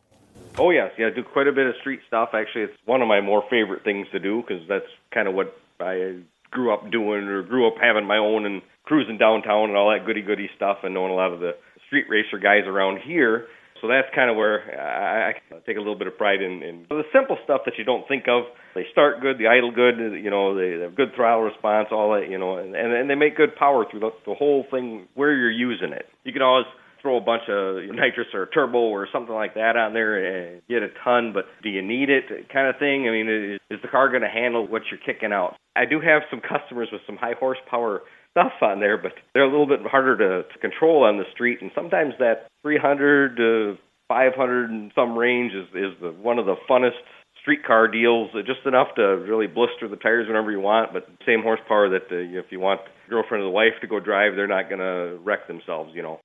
[0.58, 2.30] Oh yes, yeah, I do quite a bit of street stuff.
[2.34, 5.58] Actually, it's one of my more favorite things to do because that's kind of what
[5.80, 6.20] I
[6.52, 10.06] grew up doing or grew up having my own and cruising downtown and all that
[10.06, 11.56] goody goody stuff and knowing a lot of the
[11.88, 13.48] street racer guys around here.
[13.86, 16.86] So that's kind of where I, I take a little bit of pride in, in
[16.90, 18.46] the simple stuff that you don't think of.
[18.74, 22.28] They start good, they idle good, you know, they have good throttle response, all that,
[22.28, 25.52] you know, and, and they make good power through the, the whole thing where you're
[25.52, 26.08] using it.
[26.24, 26.66] You can always
[27.00, 30.82] throw a bunch of nitrous or turbo or something like that on there and get
[30.82, 33.08] a ton, but do you need it kind of thing?
[33.08, 35.58] I mean, is, is the car going to handle what you're kicking out?
[35.76, 38.02] I do have some customers with some high horsepower
[38.36, 41.60] stuff on there, but they're a little bit harder to, to control on the street.
[41.62, 43.78] And sometimes that 300 to
[44.10, 47.00] 500 and some range is is the one of the funnest
[47.42, 51.42] streetcar deals, uh, just enough to really blister the tires whenever you want, but same
[51.44, 54.68] horsepower that uh, if you want girlfriend or the wife to go drive, they're not
[54.68, 56.20] going to wreck themselves, you know.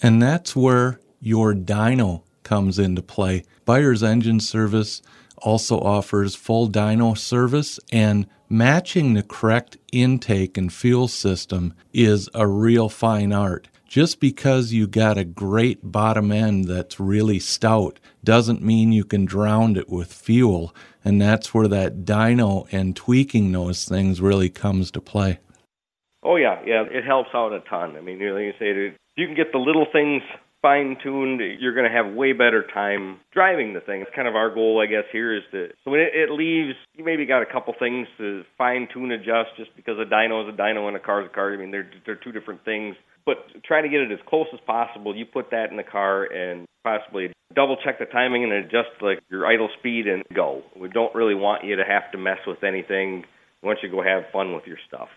[0.00, 3.42] And that's where your dyno comes into play.
[3.64, 5.02] Baier's Engine Service
[5.38, 12.46] also offers full dyno service, and matching the correct intake and fuel system is a
[12.46, 13.68] real fine art.
[13.86, 19.24] Just because you got a great bottom end that's really stout doesn't mean you can
[19.24, 24.90] drown it with fuel, and that's where that dyno and tweaking those things really comes
[24.90, 25.38] to play.
[26.24, 27.96] Oh yeah, yeah, it helps out a ton.
[27.96, 30.22] I mean, you know, like you say, you can get the little things
[30.64, 34.00] fine tuned, you're going to have way better time driving the thing.
[34.00, 36.72] It's kind of our goal, I guess, here is to so when it, it leaves,
[36.94, 40.54] you maybe got a couple things to fine tune, adjust, just because a dyno is
[40.54, 41.52] a dyno and a car is a car.
[41.52, 42.96] I mean, they're they're two different things.
[43.26, 45.14] But try to get it as close as possible.
[45.14, 49.20] You put that in the car and possibly double check the timing and adjust like
[49.30, 50.62] your idle speed and go.
[50.80, 53.24] We don't really want you to have to mess with anything.
[53.62, 55.08] We want you to go have fun with your stuff.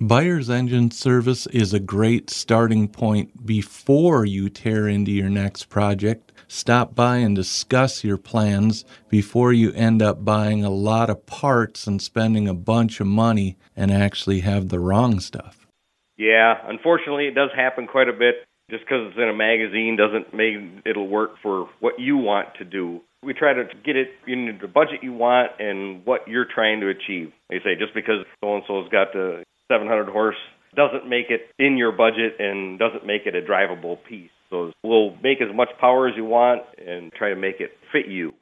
[0.00, 6.32] Baier's Engine Service is a great starting point before you tear into your next project.
[6.48, 11.86] Stop by and discuss your plans before you end up buying a lot of parts
[11.86, 15.68] and spending a bunch of money and actually have the wrong stuff.
[16.16, 18.44] Yeah, unfortunately, it does happen quite a bit.
[18.70, 22.64] Just because it's in a magazine doesn't mean it'll work for what you want to
[22.64, 23.02] do.
[23.22, 26.88] We try to get it in the budget you want and what you're trying to
[26.88, 27.32] achieve.
[27.50, 30.36] They say just because so and so's got the 700 horse
[30.76, 34.30] doesn't make it in your budget and doesn't make it a drivable piece.
[34.50, 38.06] So we'll make as much power as you want and try to make it fit
[38.06, 38.34] you.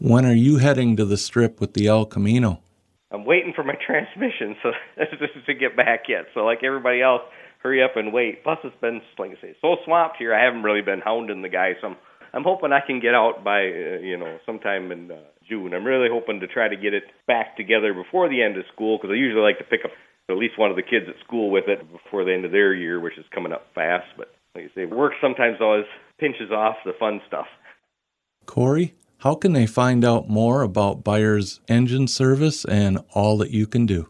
[0.00, 2.60] When are you heading to the strip with the El Camino?
[3.10, 4.70] I'm waiting for my transmission so
[5.46, 6.26] to get back yet.
[6.34, 7.22] So like everybody else,
[7.62, 8.42] hurry up and wait.
[8.42, 10.34] Plus it's been like I say, so swamped here.
[10.34, 11.96] I haven't really been hounding the guy, so I'm
[12.34, 15.16] I'm hoping I can get out by uh, you know sometime in uh,
[15.48, 15.72] June.
[15.72, 18.98] I'm really hoping to try to get it back together before the end of school
[18.98, 19.90] because I usually like to pick up
[20.28, 22.74] at least one of the kids at school with it before the end of their
[22.74, 24.06] year, which is coming up fast.
[24.16, 25.86] But like you say, work sometimes always
[26.18, 27.46] pinches off the fun stuff.
[28.46, 33.66] Corey, how can they find out more about Baier's Engine Service and all that you
[33.66, 34.08] can do?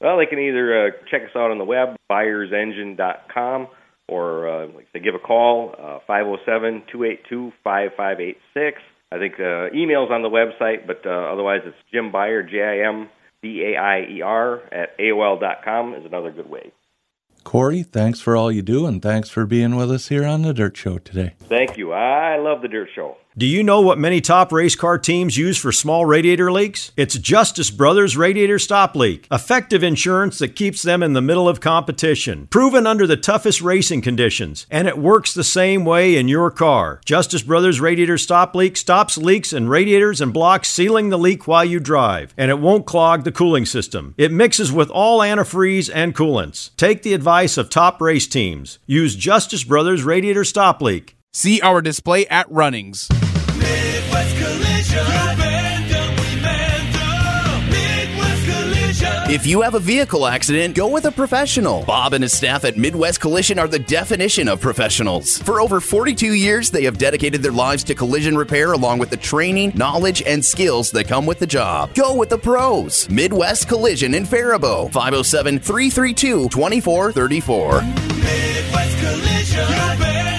[0.00, 3.68] Well, they can either uh, check us out on the web, buyersengine.com,
[4.08, 8.80] or uh, like they give a call, uh, 507 282 5586.
[9.10, 12.88] I think uh, email's on the website, but uh, otherwise it's Jim Baier, J I
[12.88, 13.08] M
[13.40, 16.72] B A I E R, at AOL.com is another good way.
[17.44, 20.52] Corey, thanks for all you do, and thanks for being with us here on the
[20.52, 21.34] Dirt Show today.
[21.48, 21.92] Thank you.
[21.92, 23.16] I love the Dirt Show.
[23.38, 26.90] Do you know what many top race car teams use for small radiator leaks?
[26.96, 31.60] It's Justice Brothers Radiator Stop Leak, effective insurance that keeps them in the middle of
[31.60, 36.50] competition, proven under the toughest racing conditions, and it works the same way in your
[36.50, 37.00] car.
[37.04, 41.64] Justice Brothers Radiator Stop Leak stops leaks in radiators and blocks sealing the leak while
[41.64, 44.16] you drive, and it won't clog the cooling system.
[44.18, 46.74] It mixes with all antifreeze and coolants.
[46.76, 48.80] Take the advice of top race teams.
[48.84, 51.14] Use Justice Brothers Radiator Stop Leak.
[51.32, 53.08] See our display at Runnings.
[59.30, 61.84] If you have a vehicle accident, go with a professional.
[61.84, 65.36] Bob and his staff at Midwest Collision are the definition of professionals.
[65.36, 69.18] For over 42 years, they have dedicated their lives to collision repair along with the
[69.18, 71.94] training, knowledge, and skills that come with the job.
[71.94, 73.06] Go with the pros.
[73.10, 77.82] Midwest Collision in Faribault, 507 332 2434.
[77.82, 80.37] Midwest Collision.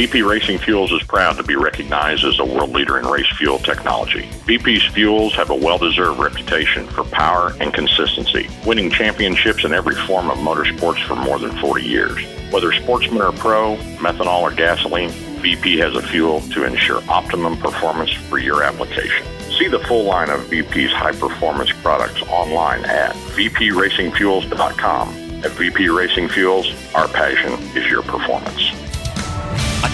[0.00, 3.58] VP Racing Fuels is proud to be recognized as a world leader in race fuel
[3.58, 4.26] technology.
[4.46, 9.94] VP's fuels have a well deserved reputation for power and consistency, winning championships in every
[10.06, 12.18] form of motorsports for more than 40 years.
[12.50, 15.10] Whether sportsman or pro, methanol or gasoline,
[15.42, 19.26] BP has a fuel to ensure optimum performance for your application.
[19.58, 25.08] See the full line of VP's high performance products online at vpracingfuels.com.
[25.44, 28.72] At VP Racing Fuels, our passion is your performance.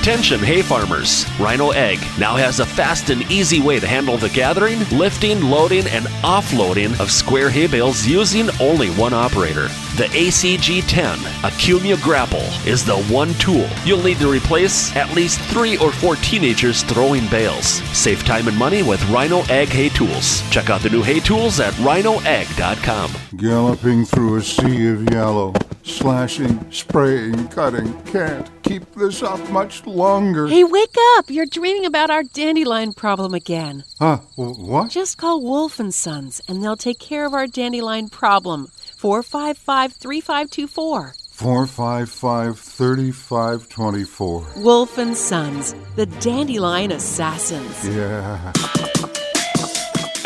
[0.07, 1.27] Attention hay farmers!
[1.41, 5.87] Rhino Ag now has a fast and easy way to handle the gathering, lifting, loading,
[5.89, 9.69] and offloading of square hay bales using only one operator.
[9.97, 15.41] The ACG 10 Acumia Grapple is the one tool you'll need to replace at least
[15.41, 17.83] three or four teenagers throwing bales.
[17.97, 20.49] Save time and money with Rhino Ag Hay Tools.
[20.51, 23.11] Check out the new hay tools at rhinoag.com.
[23.37, 25.53] Galloping through a sea of yellow,
[25.87, 28.01] slashing, spraying, cutting.
[28.03, 30.47] Can't keep this up much longer.
[30.49, 31.31] Hey, wake up!
[31.31, 33.85] You're dreaming about our dandelion problem again.
[33.99, 34.19] Huh?
[34.35, 34.91] What?
[34.91, 38.67] Just call Wolf and Sons, and they'll take care of our dandelion problem.
[38.97, 41.15] 455 3524.
[41.37, 44.47] 455 3524.
[44.57, 47.87] Wolf and Sons, the Dandelion Assassins.
[47.87, 48.53] Yeah.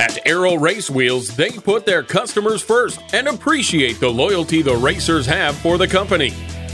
[0.01, 5.27] At Arrow Race Wheels, they put their customers first and appreciate the loyalty the racers
[5.27, 6.33] have for the company.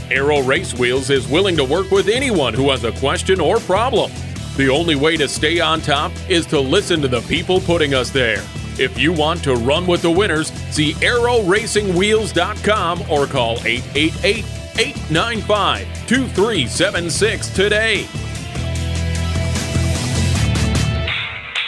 [0.09, 4.09] Arrow Race Wheels is willing to work with anyone who has a question or problem.
[4.55, 8.11] The only way to stay on top is to listen to the people putting us
[8.11, 8.41] there.
[8.79, 14.45] If you want to run with the winners, see arrowracingwheels.com or call 888
[14.79, 18.07] 895 2376 today.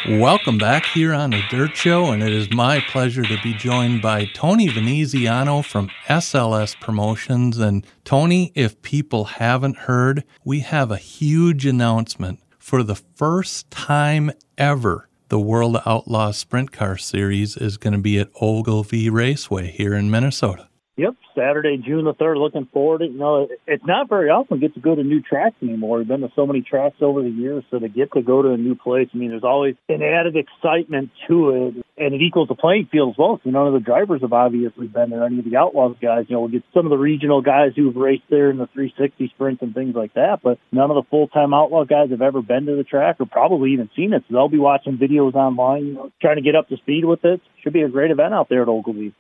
[0.10, 4.02] Welcome back here on the Dirt Show, and it is my pleasure to be joined
[4.02, 7.60] by Tony Veneziano from SLS Promotions.
[7.60, 12.40] And Tony, if people haven't heard, we have a huge announcement.
[12.58, 18.18] For the first time ever, the World Outlaw Sprint Car Series is going to be
[18.18, 20.69] at Ogilvie Raceway here in Minnesota.
[21.00, 22.36] Yep, Saturday, June the third.
[22.36, 22.98] Looking forward.
[22.98, 26.00] To, you know, it's not very often get to go to new tracks anymore.
[26.00, 28.50] We've been to so many tracks over the years, so to get to go to
[28.50, 32.50] a new place, I mean, there's always an added excitement to it, and it equals
[32.50, 33.40] the playing field as well.
[33.42, 35.24] So none of the drivers have obviously been there.
[35.24, 37.96] Any of the Outlaws guys, you know, we'll get some of the regional guys who've
[37.96, 41.54] raced there in the 360 sprints and things like that, but none of the full-time
[41.54, 44.26] Outlaw guys have ever been to the track or probably even seen it.
[44.28, 47.24] So they'll be watching videos online, you know, trying to get up to speed with
[47.24, 47.40] it.
[47.64, 49.14] Should be a great event out there at Ogilvie.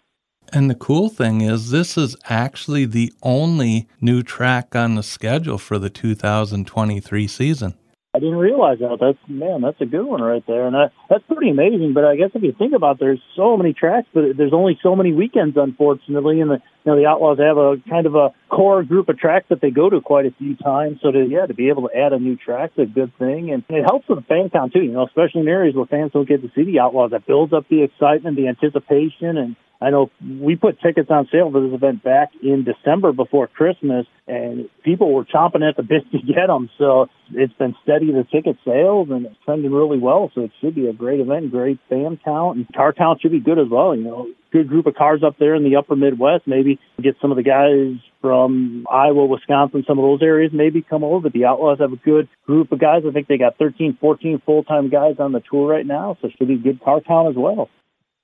[0.51, 5.57] And the cool thing is, this is actually the only new track on the schedule
[5.57, 7.75] for the 2023 season.
[8.11, 8.97] I didn't realize that.
[8.99, 11.93] That's man, that's a good one right there, and that, that's pretty amazing.
[11.93, 14.79] But I guess if you think about, it, there's so many tracks, but there's only
[14.81, 16.41] so many weekends, unfortunately.
[16.41, 19.45] And the you know the Outlaws have a kind of a core group of tracks
[19.49, 20.97] that they go to quite a few times.
[21.03, 23.51] So to yeah, to be able to add a new track is a good thing,
[23.51, 24.81] and it helps with the fan count too.
[24.81, 27.53] You know, especially in areas where fans don't get to see the Outlaws, that builds
[27.53, 31.73] up the excitement, the anticipation, and I know we put tickets on sale for this
[31.73, 36.47] event back in December before Christmas, and people were chomping at the bit to get
[36.47, 36.69] them.
[36.77, 40.31] So it's been steady the ticket sales, and it's trending really well.
[40.35, 43.39] So it should be a great event, great fan count, and car count should be
[43.39, 43.95] good as well.
[43.95, 46.45] You know, good group of cars up there in the upper Midwest.
[46.45, 51.05] Maybe get some of the guys from Iowa, Wisconsin, some of those areas maybe come
[51.05, 51.29] over.
[51.29, 53.03] The Outlaws have a good group of guys.
[53.07, 56.33] I think they got 13, 14 full-time guys on the tour right now, so it
[56.37, 57.69] should be good car count as well.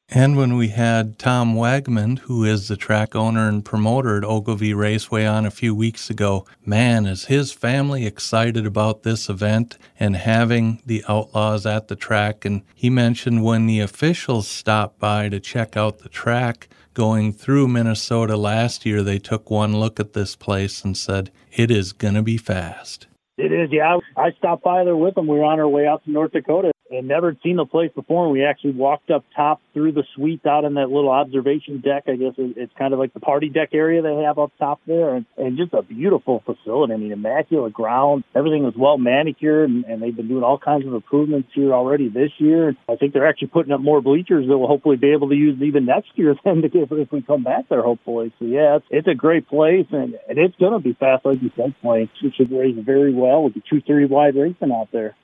[0.10, 4.74] And when we had Tom Wagman, who is the track owner and promoter at Ogilvie
[4.74, 10.16] Raceway, on a few weeks ago, man, is his family excited about this event and
[10.16, 12.46] having the Outlaws at the track.
[12.46, 17.68] And he mentioned when the officials stopped by to check out the track going through
[17.68, 22.14] Minnesota last year, they took one look at this place and said, it is going
[22.14, 23.08] to be fast.
[23.38, 23.98] It is, yeah.
[24.16, 25.28] I stopped by there with them.
[25.28, 28.30] We were on our way out to North Dakota and never seen the place before.
[28.30, 32.04] We actually walked up top through the suite out in that little observation deck.
[32.08, 35.16] I guess it's kind of like the party deck area they have up top there,
[35.16, 36.94] and, and just a beautiful facility.
[36.94, 38.24] I mean, immaculate ground.
[38.36, 42.10] Everything was well manicured, and, and they've been doing all kinds of improvements here already
[42.10, 42.76] this year.
[42.88, 45.62] I think they're actually putting up more bleachers that we'll hopefully be able to use
[45.62, 48.32] even next year then to get, if we come back there, hopefully.
[48.40, 51.42] So yeah, it's, it's a great place, and, and it's going to be fast, like
[51.42, 55.16] you said, It should race very well with the 230 wide racing out there.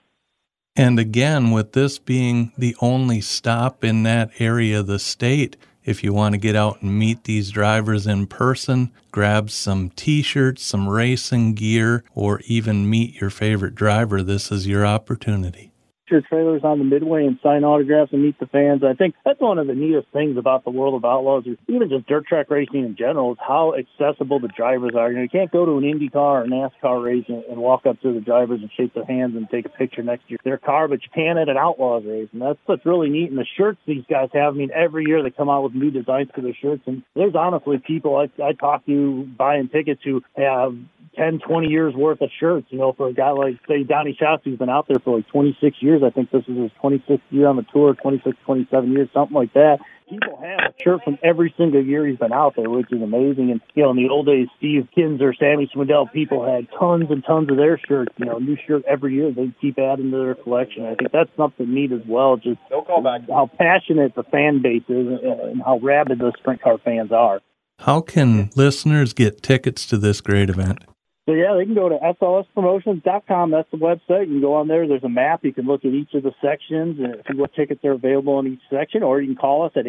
[0.75, 6.03] And again, with this being the only stop in that area of the state, if
[6.03, 10.63] you want to get out and meet these drivers in person, grab some t shirts,
[10.63, 15.70] some racing gear, or even meet your favorite driver, this is your opportunity
[16.19, 18.83] trailers on the midway and sign autographs and meet the fans.
[18.83, 21.87] I think that's one of the neatest things about the world of outlaws, or even
[21.87, 25.09] just dirt track racing in general, is how accessible the drivers are.
[25.09, 28.01] You know, you can't go to an IndyCar or NASCAR race and, and walk up
[28.01, 30.87] to the drivers and shake their hands and take a picture next to their car,
[30.87, 33.29] but you can at an outlaws race, and that's what's really neat.
[33.29, 35.91] And the shirts these guys have, I mean, every year they come out with new
[35.91, 40.21] designs for their shirts, and there's honestly people I, I talk to buying tickets who
[40.35, 40.75] have
[41.15, 44.43] 10, 20 years worth of shirts, you know, for a guy like, say, Donny Schatz,
[44.45, 46.01] who's been out there for like 26 years.
[46.05, 49.53] I think this is his 26th year on the tour, 26, 27 years, something like
[49.53, 49.79] that.
[50.09, 53.51] People have a shirt from every single year he's been out there, which is amazing.
[53.51, 57.23] And, you know, in the old days, Steve Kinser, Sammy Swindell, people had tons and
[57.23, 59.31] tons of their shirts, you know, new shirt every year.
[59.31, 60.85] They keep adding to their collection.
[60.85, 63.29] I think that's something neat as well, just no callback.
[63.29, 67.39] how passionate the fan base is and how rabid the sprint car fans are.
[67.79, 70.83] How can listeners get tickets to this great event?
[71.31, 73.51] So yeah, they can go to slspromotions.com.
[73.51, 74.27] That's the website.
[74.27, 74.85] You can go on there.
[74.85, 75.45] There's a map.
[75.45, 78.47] You can look at each of the sections and see what tickets are available in
[78.47, 79.85] each section, or you can call us at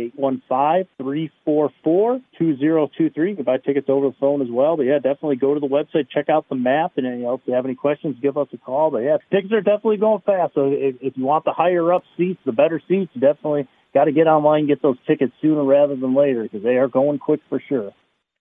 [1.01, 2.21] 815-344-2023.
[3.17, 4.77] You can buy tickets over the phone as well.
[4.77, 7.35] But yeah, definitely go to the website, check out the map, and uh, you know,
[7.35, 8.93] if you have any questions, give us a call.
[8.93, 10.55] But yeah, tickets are definitely going fast.
[10.55, 14.13] So if, if you want the higher up seats, the better seats, definitely got to
[14.13, 17.41] get online and get those tickets sooner rather than later because they are going quick
[17.49, 17.91] for sure.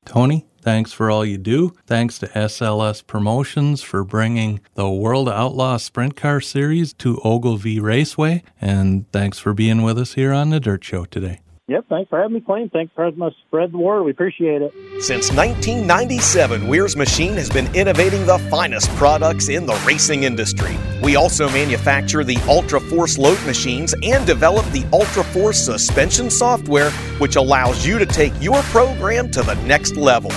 [0.05, 1.73] Tony, thanks for all you do.
[1.85, 8.43] Thanks to SLS Promotions for bringing the World Outlaw Sprint Car Series to Ogilvie Raceway.
[8.59, 11.41] And thanks for being with us here on the Dirt Show today.
[11.71, 12.69] Yep, thanks for having me, Clayton.
[12.69, 14.03] Thanks for helping us spread the word.
[14.03, 14.73] We appreciate it.
[14.99, 20.75] Since 1997, Wehrs Machine has been innovating the finest products in the racing industry.
[21.01, 26.91] We also manufacture the Ultra Force load machines and develop the Ultra Force suspension software,
[27.19, 30.31] which allows you to take your program to the next level.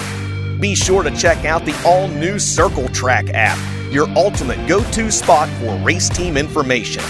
[0.60, 3.58] Be sure to check out the all new Circle Track app,
[3.92, 7.02] your ultimate go to spot for race team information.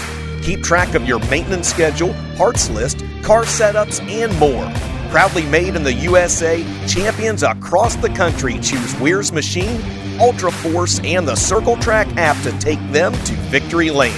[0.45, 4.71] Keep track of your maintenance schedule, parts list, car setups, and more.
[5.09, 9.81] Proudly made in the USA, champions across the country choose Wehrs Machine,
[10.21, 14.13] Ultra Force, and the Circle Track app to take them to victory lane.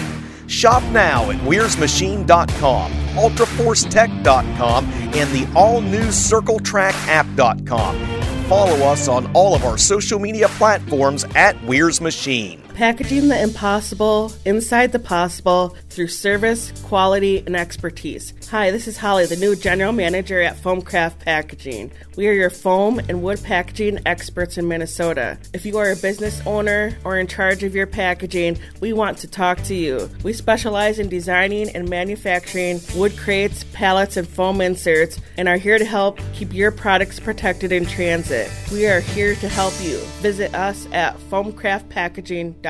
[0.47, 8.45] Shop now at WehrsMachine.com, UltraForceTech.com, and the all new CircleTrackApp.com.
[8.49, 12.61] Follow us on all of our social media platforms at Wehrs Machine.
[12.77, 18.35] Packaging the impossible inside the possible through service, quality, and expertise.
[18.51, 21.91] Hi, this is Holly, the new general manager at Foamcraft Packaging.
[22.17, 25.39] We are your foam and wood packaging experts in Minnesota.
[25.53, 29.27] If you are a business owner or in charge of your packaging, we want to
[29.27, 30.07] talk to you.
[30.21, 35.79] We specialize in designing and manufacturing wood crates, pallets, and foam inserts and are here
[35.79, 38.51] to help keep your products protected in transit.
[38.71, 39.97] We are here to help you.
[40.21, 42.66] Visit us at foamcraftpackaging.com.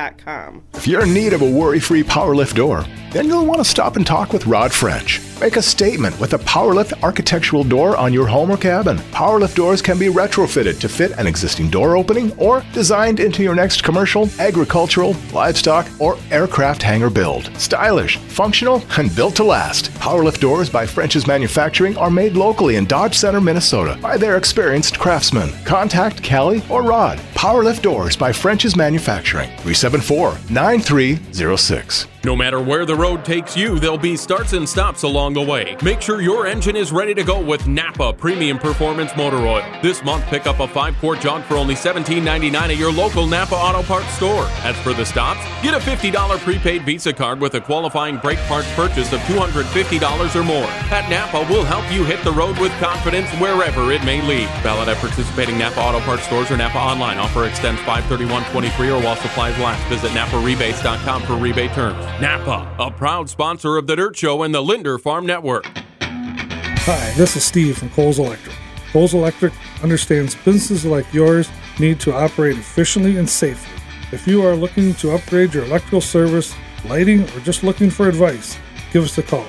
[0.74, 3.64] If you're in need of a worry free power lift door, then you'll want to
[3.64, 5.20] stop and talk with Rod French.
[5.40, 8.98] Make a statement with a Powerlift architectural door on your home or cabin.
[9.12, 13.54] Powerlift doors can be retrofitted to fit an existing door opening or designed into your
[13.54, 17.50] next commercial, agricultural, livestock, or aircraft hangar build.
[17.56, 19.90] Stylish, functional, and built to last.
[19.94, 24.98] Powerlift doors by French's Manufacturing are made locally in Dodge Center, Minnesota by their experienced
[24.98, 25.50] craftsmen.
[25.64, 27.18] Contact Callie or Rod.
[27.38, 29.48] Powerlift doors by French's Manufacturing.
[29.58, 32.08] 374 9306.
[32.28, 35.78] No matter where the road takes you, there'll be starts and stops along the way.
[35.82, 39.64] Make sure your engine is ready to go with Napa Premium Performance Motor Oil.
[39.80, 43.54] This month, pick up a 5 quart jug for only $17.99 at your local Napa
[43.54, 44.44] Auto Parts store.
[44.60, 48.70] As for the stops, get a $50 prepaid Visa card with a qualifying brake parts
[48.74, 50.68] purchase of $250 or more.
[50.92, 54.50] At Napa, we'll help you hit the road with confidence wherever it may lead.
[54.62, 57.16] Valid at participating Napa Auto Parts stores or Napa online.
[57.16, 59.82] Offer extends 531.23 or while supplies last.
[59.88, 62.04] Visit NapaRebates.com for rebate terms.
[62.20, 65.64] Napa, a proud sponsor of The Dirt Show and the Linder Farm Network.
[66.00, 68.56] Hi, this is Steve from Coles Electric.
[68.90, 69.52] Coles Electric
[69.84, 71.48] understands businesses like yours
[71.78, 73.70] need to operate efficiently and safely.
[74.10, 76.56] If you are looking to upgrade your electrical service,
[76.86, 78.58] lighting, or just looking for advice,
[78.92, 79.46] give us a call.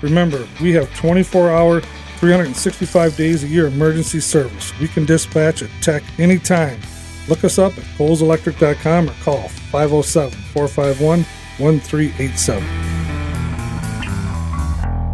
[0.00, 1.80] Remember, we have 24 hour,
[2.18, 4.78] 365 days a year emergency service.
[4.78, 6.78] We can dispatch a tech anytime.
[7.26, 11.24] Look us up at coleselectric.com or call 507 451
[11.58, 12.92] 1387.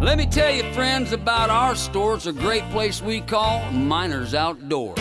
[0.01, 2.15] Let me tell you, friends, about our store.
[2.15, 4.95] It's a great place we call Miners Outdoor.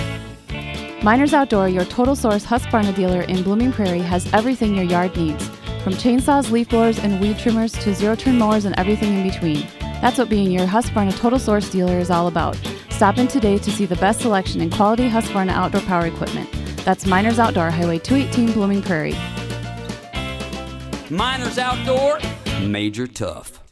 [1.05, 5.49] Miners Outdoor, your total source Husqvarna dealer in Blooming Prairie, has everything your yard needs.
[5.85, 9.67] From chainsaws, leaf blowers, and weed trimmers to zero turn mowers and everything in between.
[10.01, 12.59] That's what being your Husqvarna Total Source dealer is all about.
[12.91, 16.51] Stop in today to see the best selection in quality Husqvarna outdoor power equipment.
[16.85, 19.17] That's Miners Outdoor, Highway 218, Blooming Prairie.
[21.11, 22.19] Miners Outdoor,
[22.61, 23.63] Major Tough.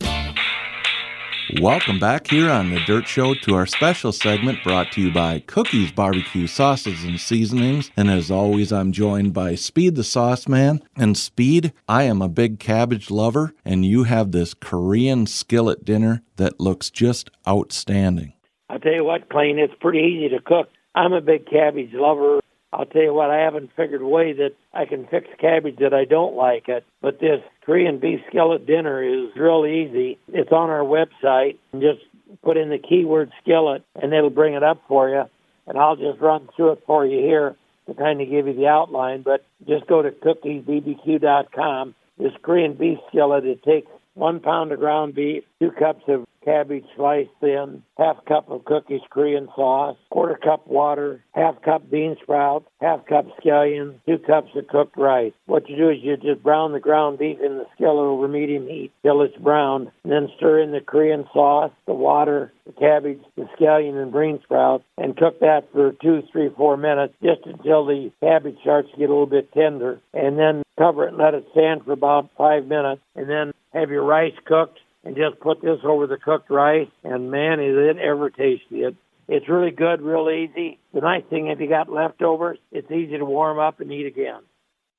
[1.61, 5.41] Welcome back here on the Dirt Show to our special segment brought to you by
[5.41, 7.91] Cookies Barbecue Sauces and Seasonings.
[7.95, 10.83] And as always, I'm joined by Speed the Sauce Man.
[10.97, 16.23] And Speed, I am a big cabbage lover, and you have this Korean skillet dinner
[16.37, 18.33] that looks just outstanding.
[18.71, 20.71] I tell you what, Clayton, it's pretty easy to cook.
[20.95, 22.41] I'm a big cabbage lover.
[22.77, 25.95] I'll tell you what, I haven't figured a way that I can fix cabbage that
[25.95, 26.85] I don't like it.
[27.01, 30.19] But this Korean beef skillet dinner is real easy.
[30.29, 31.57] It's on our website.
[31.73, 32.01] Just
[32.45, 35.25] put in the keyword skillet and it'll bring it up for you.
[35.67, 37.57] And I'll just run through it for you here
[37.87, 39.23] to kind of give you the outline.
[39.23, 41.95] But just go to cookiesbbq.com.
[42.19, 46.85] This Korean beef skillet, it takes one pound of ground beef, two cups of cabbage
[46.95, 52.67] sliced thin, half cup of cookies Korean sauce, quarter cup water, half cup bean sprouts,
[52.81, 55.33] half cup scallions, two cups of cooked rice.
[55.47, 58.69] What you do is you just brown the ground beef in the skillet over medium
[58.69, 63.21] heat till it's brown, and then stir in the Korean sauce, the water, the cabbage,
[63.37, 67.85] the scallion, and bean sprouts, and cook that for two, three, four minutes, just until
[67.85, 71.35] the cabbage starts to get a little bit tender, and then cover it and let
[71.35, 75.63] it stand for about five minutes, and then have your rice cooked and just put
[75.63, 78.83] this over the cooked rice, and man, is it ever tasty!
[78.83, 78.97] It
[79.29, 80.81] It's really good, real easy.
[80.93, 84.41] The nice thing, if you got leftovers, it's easy to warm up and eat again.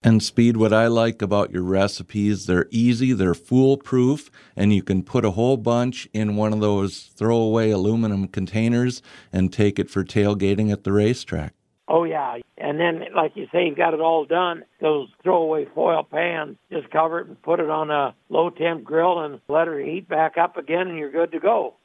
[0.01, 5.03] And Speed, what I like about your recipes, they're easy, they're foolproof, and you can
[5.03, 9.01] put a whole bunch in one of those throwaway aluminum containers
[9.33, 11.53] and take it for tailgating at the racetrack.
[11.89, 14.63] Oh yeah, and then like you say, you've got it all done.
[14.81, 16.57] Those throwaway foil pans,
[16.97, 20.37] cover it and put it on a low temp grill and let it heat back
[20.37, 21.75] up again, and you're good to go.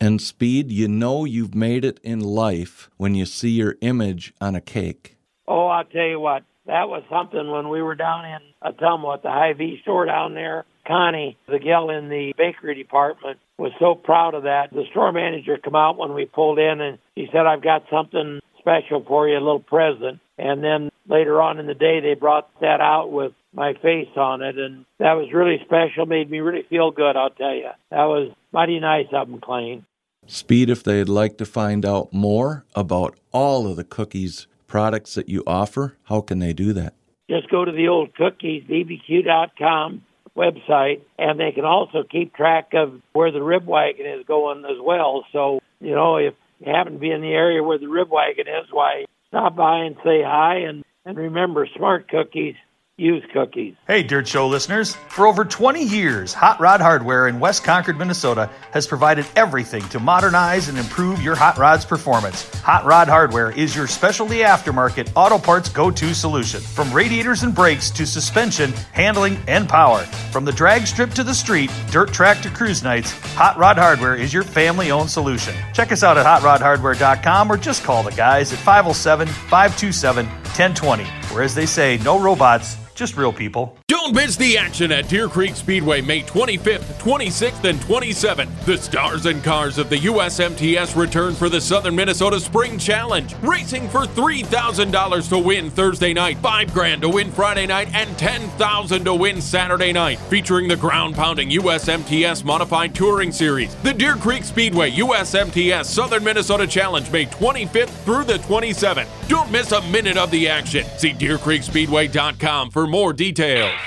[0.00, 4.54] And Speed, you know you've made it in life when you see your image on
[4.54, 5.16] a cake.
[5.48, 9.22] Oh, I'll tell you what, that was something when we were down in Ottumwa at
[9.22, 10.64] the Hy-Vee store down there.
[10.86, 14.70] Connie, the gal in the bakery department, was so proud of that.
[14.72, 18.40] The store manager come out when we pulled in and he said, I've got something
[18.58, 20.20] special for you, a little present.
[20.38, 24.42] And then later on in the day, they brought that out with my face on
[24.42, 26.04] it, and that was really special.
[26.04, 27.16] Made me really feel good.
[27.16, 29.84] I'll tell you, that was mighty nice of them, Clayne.
[30.26, 35.28] Speed, if they'd like to find out more about all of the cookies products that
[35.28, 36.94] you offer, how can they do that?
[37.30, 40.02] Just go to the old cookies bbq.com
[40.36, 44.78] website, and they can also keep track of where the rib wagon is going as
[44.82, 45.24] well.
[45.32, 48.46] So you know if you happen to be in the area where the rib wagon
[48.46, 50.58] is, why stop by and say hi.
[50.68, 52.54] And, and remember, smart cookies
[52.98, 53.74] use cookies.
[53.86, 54.94] Hey, Dirt Show listeners.
[55.10, 60.00] For over 20 years, Hot Rod Hardware in West Concord, Minnesota has provided everything to
[60.00, 62.48] modernize and improve your hot rod's performance.
[62.60, 66.60] Hot Rod Hardware is your specialty aftermarket auto parts go to solution.
[66.60, 70.00] From radiators and brakes to suspension, handling, and power.
[70.32, 74.14] From the drag strip to the street, dirt track to cruise nights, Hot Rod Hardware
[74.14, 75.54] is your family owned solution.
[75.74, 81.04] Check us out at hotrodhardware.com or just call the guys at 507 527 1020.
[81.04, 83.78] Where, as they say, no robots just real people.
[83.86, 88.64] Don't miss the action at Deer Creek Speedway May 25th, 26th, and 27th.
[88.64, 93.34] The stars and cars of the USMTS return for the Southern Minnesota Spring Challenge.
[93.42, 99.04] Racing for $3,000 to win Thursday night, 5 grand to win Friday night, and 10000
[99.04, 100.18] to win Saturday night.
[100.30, 103.74] Featuring the ground pounding USMTS Modified Touring Series.
[103.76, 109.08] The Deer Creek Speedway USMTS Southern Minnesota Challenge May 25th through the 27th.
[109.28, 110.86] Don't miss a minute of the action.
[110.96, 113.78] See DeerCreekSpeedway.com for more details.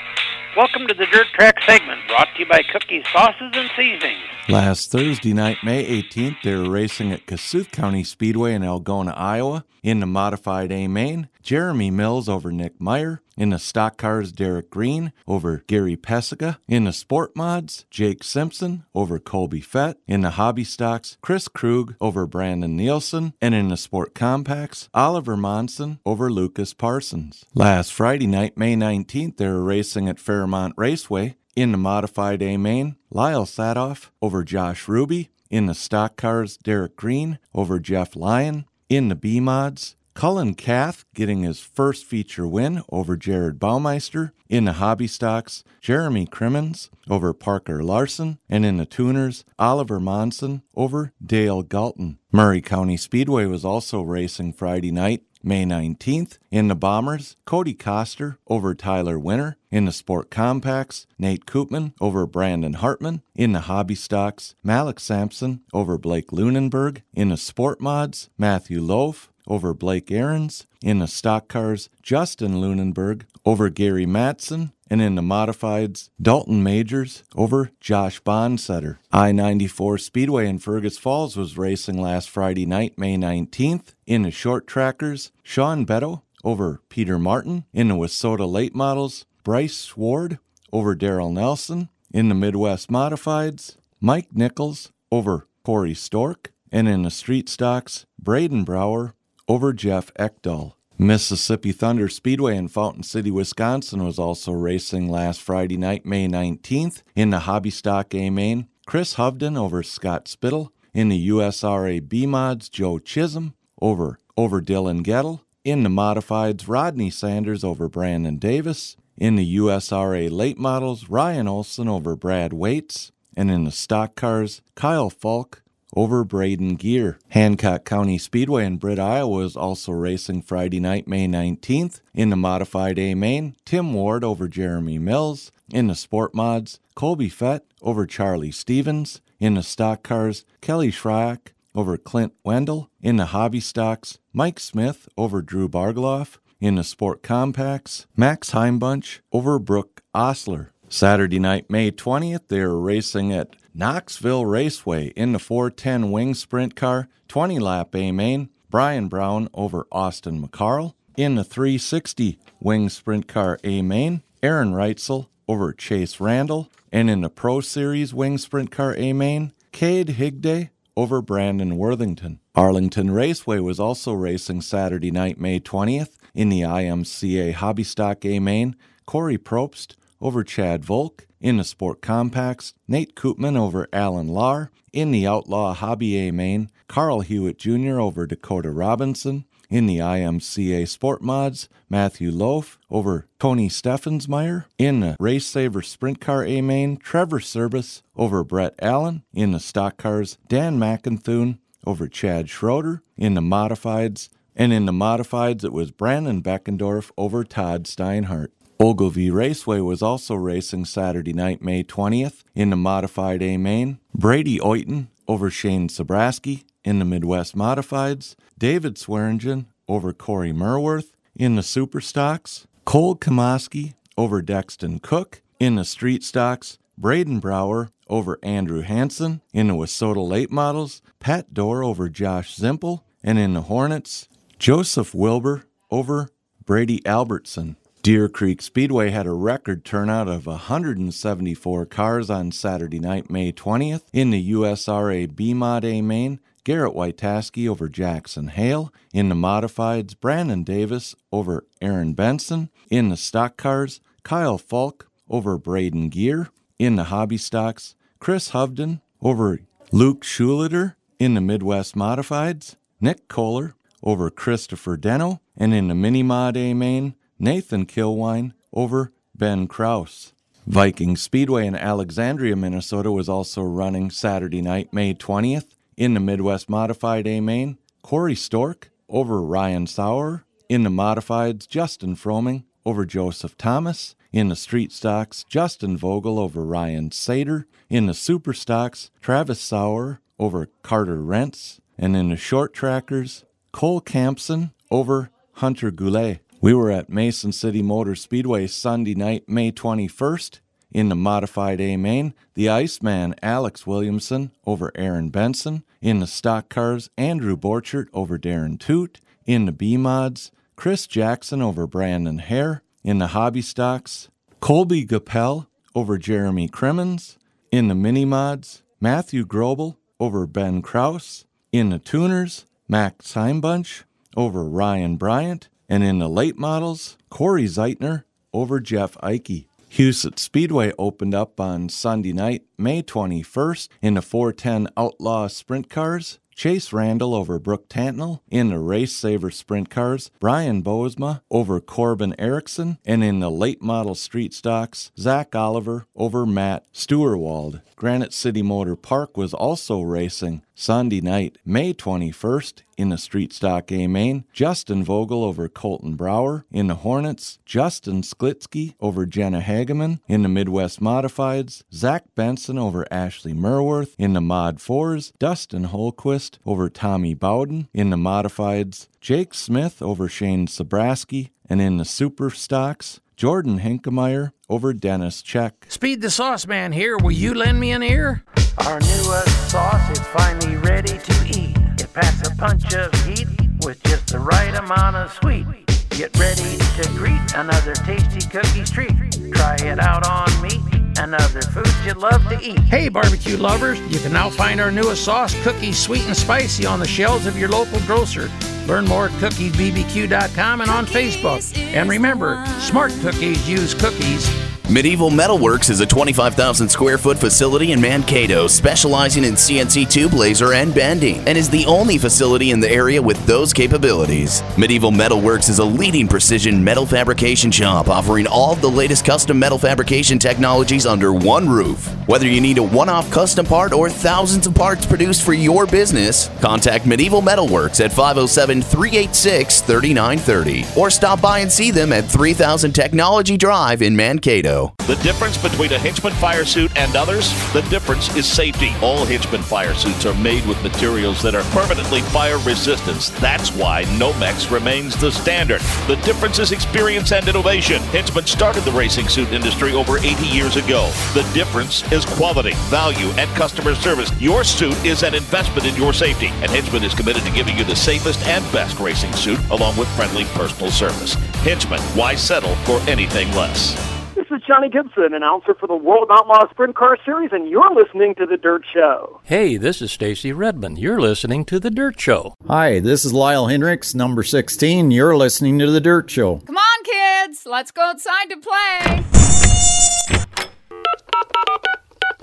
[0.56, 4.39] Welcome to the Dirt Track segment brought to you by Cookies, Sauces, and Seasonings.
[4.50, 9.64] Last Thursday night, May 18th, they were racing at Kossuth County Speedway in Algona, Iowa.
[9.84, 13.22] In the modified A main, Jeremy Mills over Nick Meyer.
[13.38, 16.58] In the stock cars, Derek Green over Gary Pesica.
[16.68, 19.98] In the sport mods, Jake Simpson over Colby Fett.
[20.06, 23.34] In the hobby stocks, Chris Krug over Brandon Nielsen.
[23.40, 27.46] And in the sport compacts, Oliver Monson over Lucas Parsons.
[27.54, 31.38] Last Friday night, May 19th, they were racing at Fairmont Raceway.
[31.56, 35.30] In the modified A main, Lyle Sadoff over Josh Ruby.
[35.50, 38.66] In the stock cars, Derek Green over Jeff Lyon.
[38.88, 44.32] In the B mods, Cullen Kath getting his first feature win over Jared Baumeister.
[44.50, 48.38] In the hobby stocks, Jeremy Crimmins over Parker Larson.
[48.50, 52.18] And in the tuners, Oliver Monson over Dale Galton.
[52.34, 55.24] Murray County Speedway was also racing Friday night.
[55.42, 56.38] May 19th.
[56.52, 59.56] In the Bombers, Cody Coster over Tyler Winter.
[59.72, 63.22] In the Sport Compacts, Nate Koopman over Brandon Hartman.
[63.36, 67.04] In the Hobby Stocks, Malik Sampson over Blake Lunenberg.
[67.14, 70.66] In the Sport Mods, Matthew Loaf over Blake Ahrens.
[70.82, 74.72] In the Stock Cars, Justin Lunenberg over Gary Matson.
[74.90, 78.98] And in the Modifieds, Dalton Majors over Josh Bondsetter.
[79.12, 83.94] I 94 Speedway in Fergus Falls was racing last Friday night, May 19th.
[84.08, 87.66] In the Short Trackers, Sean Beto over Peter Martin.
[87.74, 90.40] In the Wissota Late Models, Bryce Sward
[90.74, 91.90] over Daryl Nelson.
[92.12, 96.52] In the Midwest Modifieds, Mike Nichols over Corey Stork.
[96.72, 99.14] And in the Street Stocks, Braden Brower
[99.50, 100.74] over Jeff Ekdahl.
[100.98, 107.02] Mississippi Thunder Speedway in Fountain City, Wisconsin was also racing last Friday night, May 19th.
[107.16, 110.72] In the Hobby Stock A main, Chris Hovden over Scott Spittle.
[110.94, 115.42] In the USRA B mods, Joe Chisholm over, over Dylan Gettle.
[115.64, 118.98] In the modifieds, Rodney Sanders over Brandon Davis.
[119.18, 123.12] In the USRA late models, Ryan Olson over Brad Waits.
[123.36, 125.64] And in the stock cars, Kyle Falk
[125.96, 127.20] over Braden Gear.
[127.30, 132.02] Hancock County Speedway in Britt, Iowa is also racing Friday night, May 19th.
[132.14, 135.52] In the modified A main, Tim Ward over Jeremy Mills.
[135.72, 139.22] In the sport mods, Colby Fett over Charlie Stevens.
[139.40, 142.90] In the stock cars, Kelly Schreck over Clint Wendell.
[143.02, 146.38] In the hobby stocks, Mike Smith over Drew Bargloff.
[146.60, 150.74] In the sport compacts, Max Heimbunch over Brooke Osler.
[150.90, 156.76] Saturday night, May 20th, they are racing at Knoxville Raceway in the 410 wing sprint
[156.76, 160.96] car, 20 lap A main, Brian Brown over Austin McCarl.
[161.16, 166.70] In the 360 wing sprint car A main, Aaron Reitzel over Chase Randall.
[166.92, 172.42] And in the Pro Series wing sprint car A main, Cade Higday over Brandon Worthington.
[172.56, 178.40] Arlington Raceway was also racing Saturday night, May 20th, in the IMCA Hobby Stock A
[178.40, 178.76] main,
[179.06, 181.28] Corey Probst over Chad Volk.
[181.40, 184.70] In the Sport Compacts, Nate Koopman over Alan Lahr.
[184.92, 188.00] In the Outlaw Hobby A main, Carl Hewitt Jr.
[188.00, 189.46] over Dakota Robinson.
[189.70, 194.66] In the IMCA Sport Mods, Matthew Loaf over Tony Steffensmeyer.
[194.78, 199.24] In the Race Saver Sprint Car A main, Trevor Service over Brett Allen.
[199.34, 203.04] In the Stock Cars, Dan McInthune over Chad Schroeder.
[203.16, 208.50] In the Modifieds, and in the Modifieds, it was Brandon Beckendorf over Todd Steinhardt.
[208.82, 214.00] Ogilvie Raceway was also racing Saturday night, May 20th, in the modified A main.
[214.16, 218.36] Brady Oyton over Shane Sabraski in the Midwest Modifieds.
[218.58, 222.68] David Swearingen over Corey Merworth in the Super Stocks.
[222.86, 226.78] Cole Kamoski over Dexton Cook in the Street Stocks.
[226.98, 231.02] Braden Brower over Andrew Hansen in the Wissota Late Models.
[231.20, 233.02] Pat Dorr over Josh Zimple.
[233.22, 236.30] And in the Hornets, Joseph Wilbur over
[236.66, 237.76] Brady Albertson.
[238.02, 244.04] Deer Creek Speedway had a record turnout of 174 cars on Saturday night, May 20th.
[244.14, 248.94] In the USRA B Mod A main, Garrett Wojtaski over Jackson Hale.
[249.14, 252.70] In the modifieds, Brandon Davis over Aaron Benson.
[252.90, 256.48] In the stock cars, Kyle Falk over Braden Gear.
[256.80, 259.60] In the hobby stocks, Chris Hovden over
[259.92, 260.96] Luke Schuliter.
[261.20, 265.42] In the Midwest modifieds, Nick Kohler over Christopher Deno.
[265.58, 270.34] And in the mini mod A main, Nathan Kilwine over Ben Kraus.
[270.68, 275.68] Viking Speedway in Alexandria, Minnesota was also running Saturday night, May 20th.
[275.96, 280.44] In the Midwest Modified A main, Corey Stork over Ryan Sauer.
[280.68, 284.16] In the Modifieds, Justin Froming over Joseph Thomas.
[284.32, 287.66] In the Street Stocks, Justin Vogel over Ryan Sater.
[287.90, 291.80] In the Super Stocks, Travis Sauer over Carter Rentz.
[291.98, 296.40] And in the Short Trackers, Cole Campson over Hunter Goulet.
[296.62, 300.60] We were at Mason City Motor Speedway Sunday night, May 21st.
[300.92, 305.86] In the modified A main, the Iceman Alex Williamson over Aaron Benson.
[306.02, 309.22] In the stock cars, Andrew Borchert over Darren Toot.
[309.46, 312.84] In the B mods, Chris Jackson over Brandon Hare.
[313.06, 314.28] In the hobby stocks,
[314.60, 317.38] Colby Gapel over Jeremy Crimmins.
[317.72, 321.46] In the mini mods, Matthew Grobel over Ben Kraus.
[321.72, 324.04] In the tuners, Max Heimbunch
[324.36, 325.69] over Ryan Bryant.
[325.90, 328.24] And in the late models, Corey Zeitner
[328.54, 329.66] over Jeff Eike.
[329.90, 336.38] Huset Speedway opened up on Sunday night, May 21st, in the 410 Outlaw Sprint Cars.
[336.60, 338.44] Chase Randall over Brooke Tantnell.
[338.52, 342.98] In the Race Saver Sprint Cars, Brian Bosma over Corbin Erickson.
[343.06, 347.82] And in the late model street stocks, Zach Oliver over Matt Stewarwald.
[347.96, 353.92] Granite City Motor Park was also racing Sunday night, May 21st, in the Street Stock
[353.92, 354.46] A main.
[354.54, 356.66] Justin Vogel over Colton Brower.
[356.72, 360.22] In the Hornets, Justin Sklitsky over Jenna Hageman.
[360.30, 364.16] In the Midwest Modifieds, Zach Benson over Ashley Merworth.
[364.18, 367.90] In the Mod 4s, Dustin Holquist over Tommy Bowden.
[367.94, 371.50] In the Modifieds, Jake Smith over Shane Sabraski.
[371.70, 375.86] And in the Super Stocks, Jordan Hinkemeyer over Dennis Check.
[375.90, 377.18] Speed the Sauce Man here.
[377.18, 378.44] Will you lend me an ear?
[378.86, 381.78] Our newest sauce is finally ready to eat.
[382.00, 383.48] It packs a punch of heat
[383.86, 385.66] with just the right amount of sweet.
[386.10, 389.54] Get ready to greet another tasty cookie treat.
[389.54, 390.80] Try it out on me
[391.20, 392.80] and other foods you love to eat.
[392.80, 397.00] Hey, barbecue lovers, you can now find our newest sauce, Cookie Sweet and Spicy, on
[397.00, 398.50] the shelves of your local grocer.
[398.90, 401.78] Learn more at cookiesbbq.com and on Facebook.
[401.78, 404.69] And remember, smart cookies use cookies.
[404.92, 410.74] Medieval Metalworks is a 25,000 square foot facility in Mankato specializing in CNC tube laser
[410.74, 414.64] and bending and is the only facility in the area with those capabilities.
[414.80, 419.78] Medieval Metalworks is a leading precision metal fabrication shop offering all the latest custom metal
[419.78, 422.08] fabrication technologies under one roof.
[422.28, 425.86] Whether you need a one off custom part or thousands of parts produced for your
[425.86, 432.26] business, contact Medieval Metalworks at 507 386 3930 or stop by and see them at
[432.26, 434.79] 3000 Technology Drive in Mankato.
[434.88, 437.50] The difference between a Hinchman fire suit and others?
[437.74, 438.92] The difference is safety.
[439.02, 443.32] All Hinchman fire suits are made with materials that are permanently fire resistant.
[443.42, 445.82] That's why Nomex remains the standard.
[446.08, 448.02] The difference is experience and innovation.
[448.14, 451.10] Hinchman started the racing suit industry over 80 years ago.
[451.34, 454.32] The difference is quality, value, and customer service.
[454.40, 457.84] Your suit is an investment in your safety, and Hinchman is committed to giving you
[457.84, 461.36] the safest and best racing suit along with friendly personal service.
[461.64, 464.19] Hinchman, why settle for anything less?
[464.50, 467.94] This is Johnny Gibson, announcer for the World of Outlaw Sprint Car Series, and you're
[467.94, 469.42] listening to The Dirt Show.
[469.44, 470.98] Hey, this is Stacy Redmond.
[470.98, 472.56] You're listening to The Dirt Show.
[472.68, 475.12] Hi, this is Lyle Hendricks, number 16.
[475.12, 476.58] You're listening to The Dirt Show.
[476.66, 477.68] Come on, kids.
[477.68, 479.24] Let's go outside to play.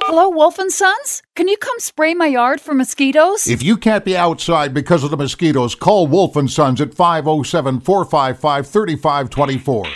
[0.03, 1.23] Hello, Wolf and Sons?
[1.35, 3.49] Can you come spray my yard for mosquitoes?
[3.49, 7.81] If you can't be outside because of the mosquitoes, call Wolf and Sons at 507
[7.81, 9.87] 455 3524.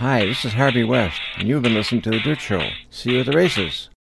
[0.00, 2.70] Hi, this is Harvey West, and you've been listening to The Dirt Show.
[2.88, 3.89] See you at the races.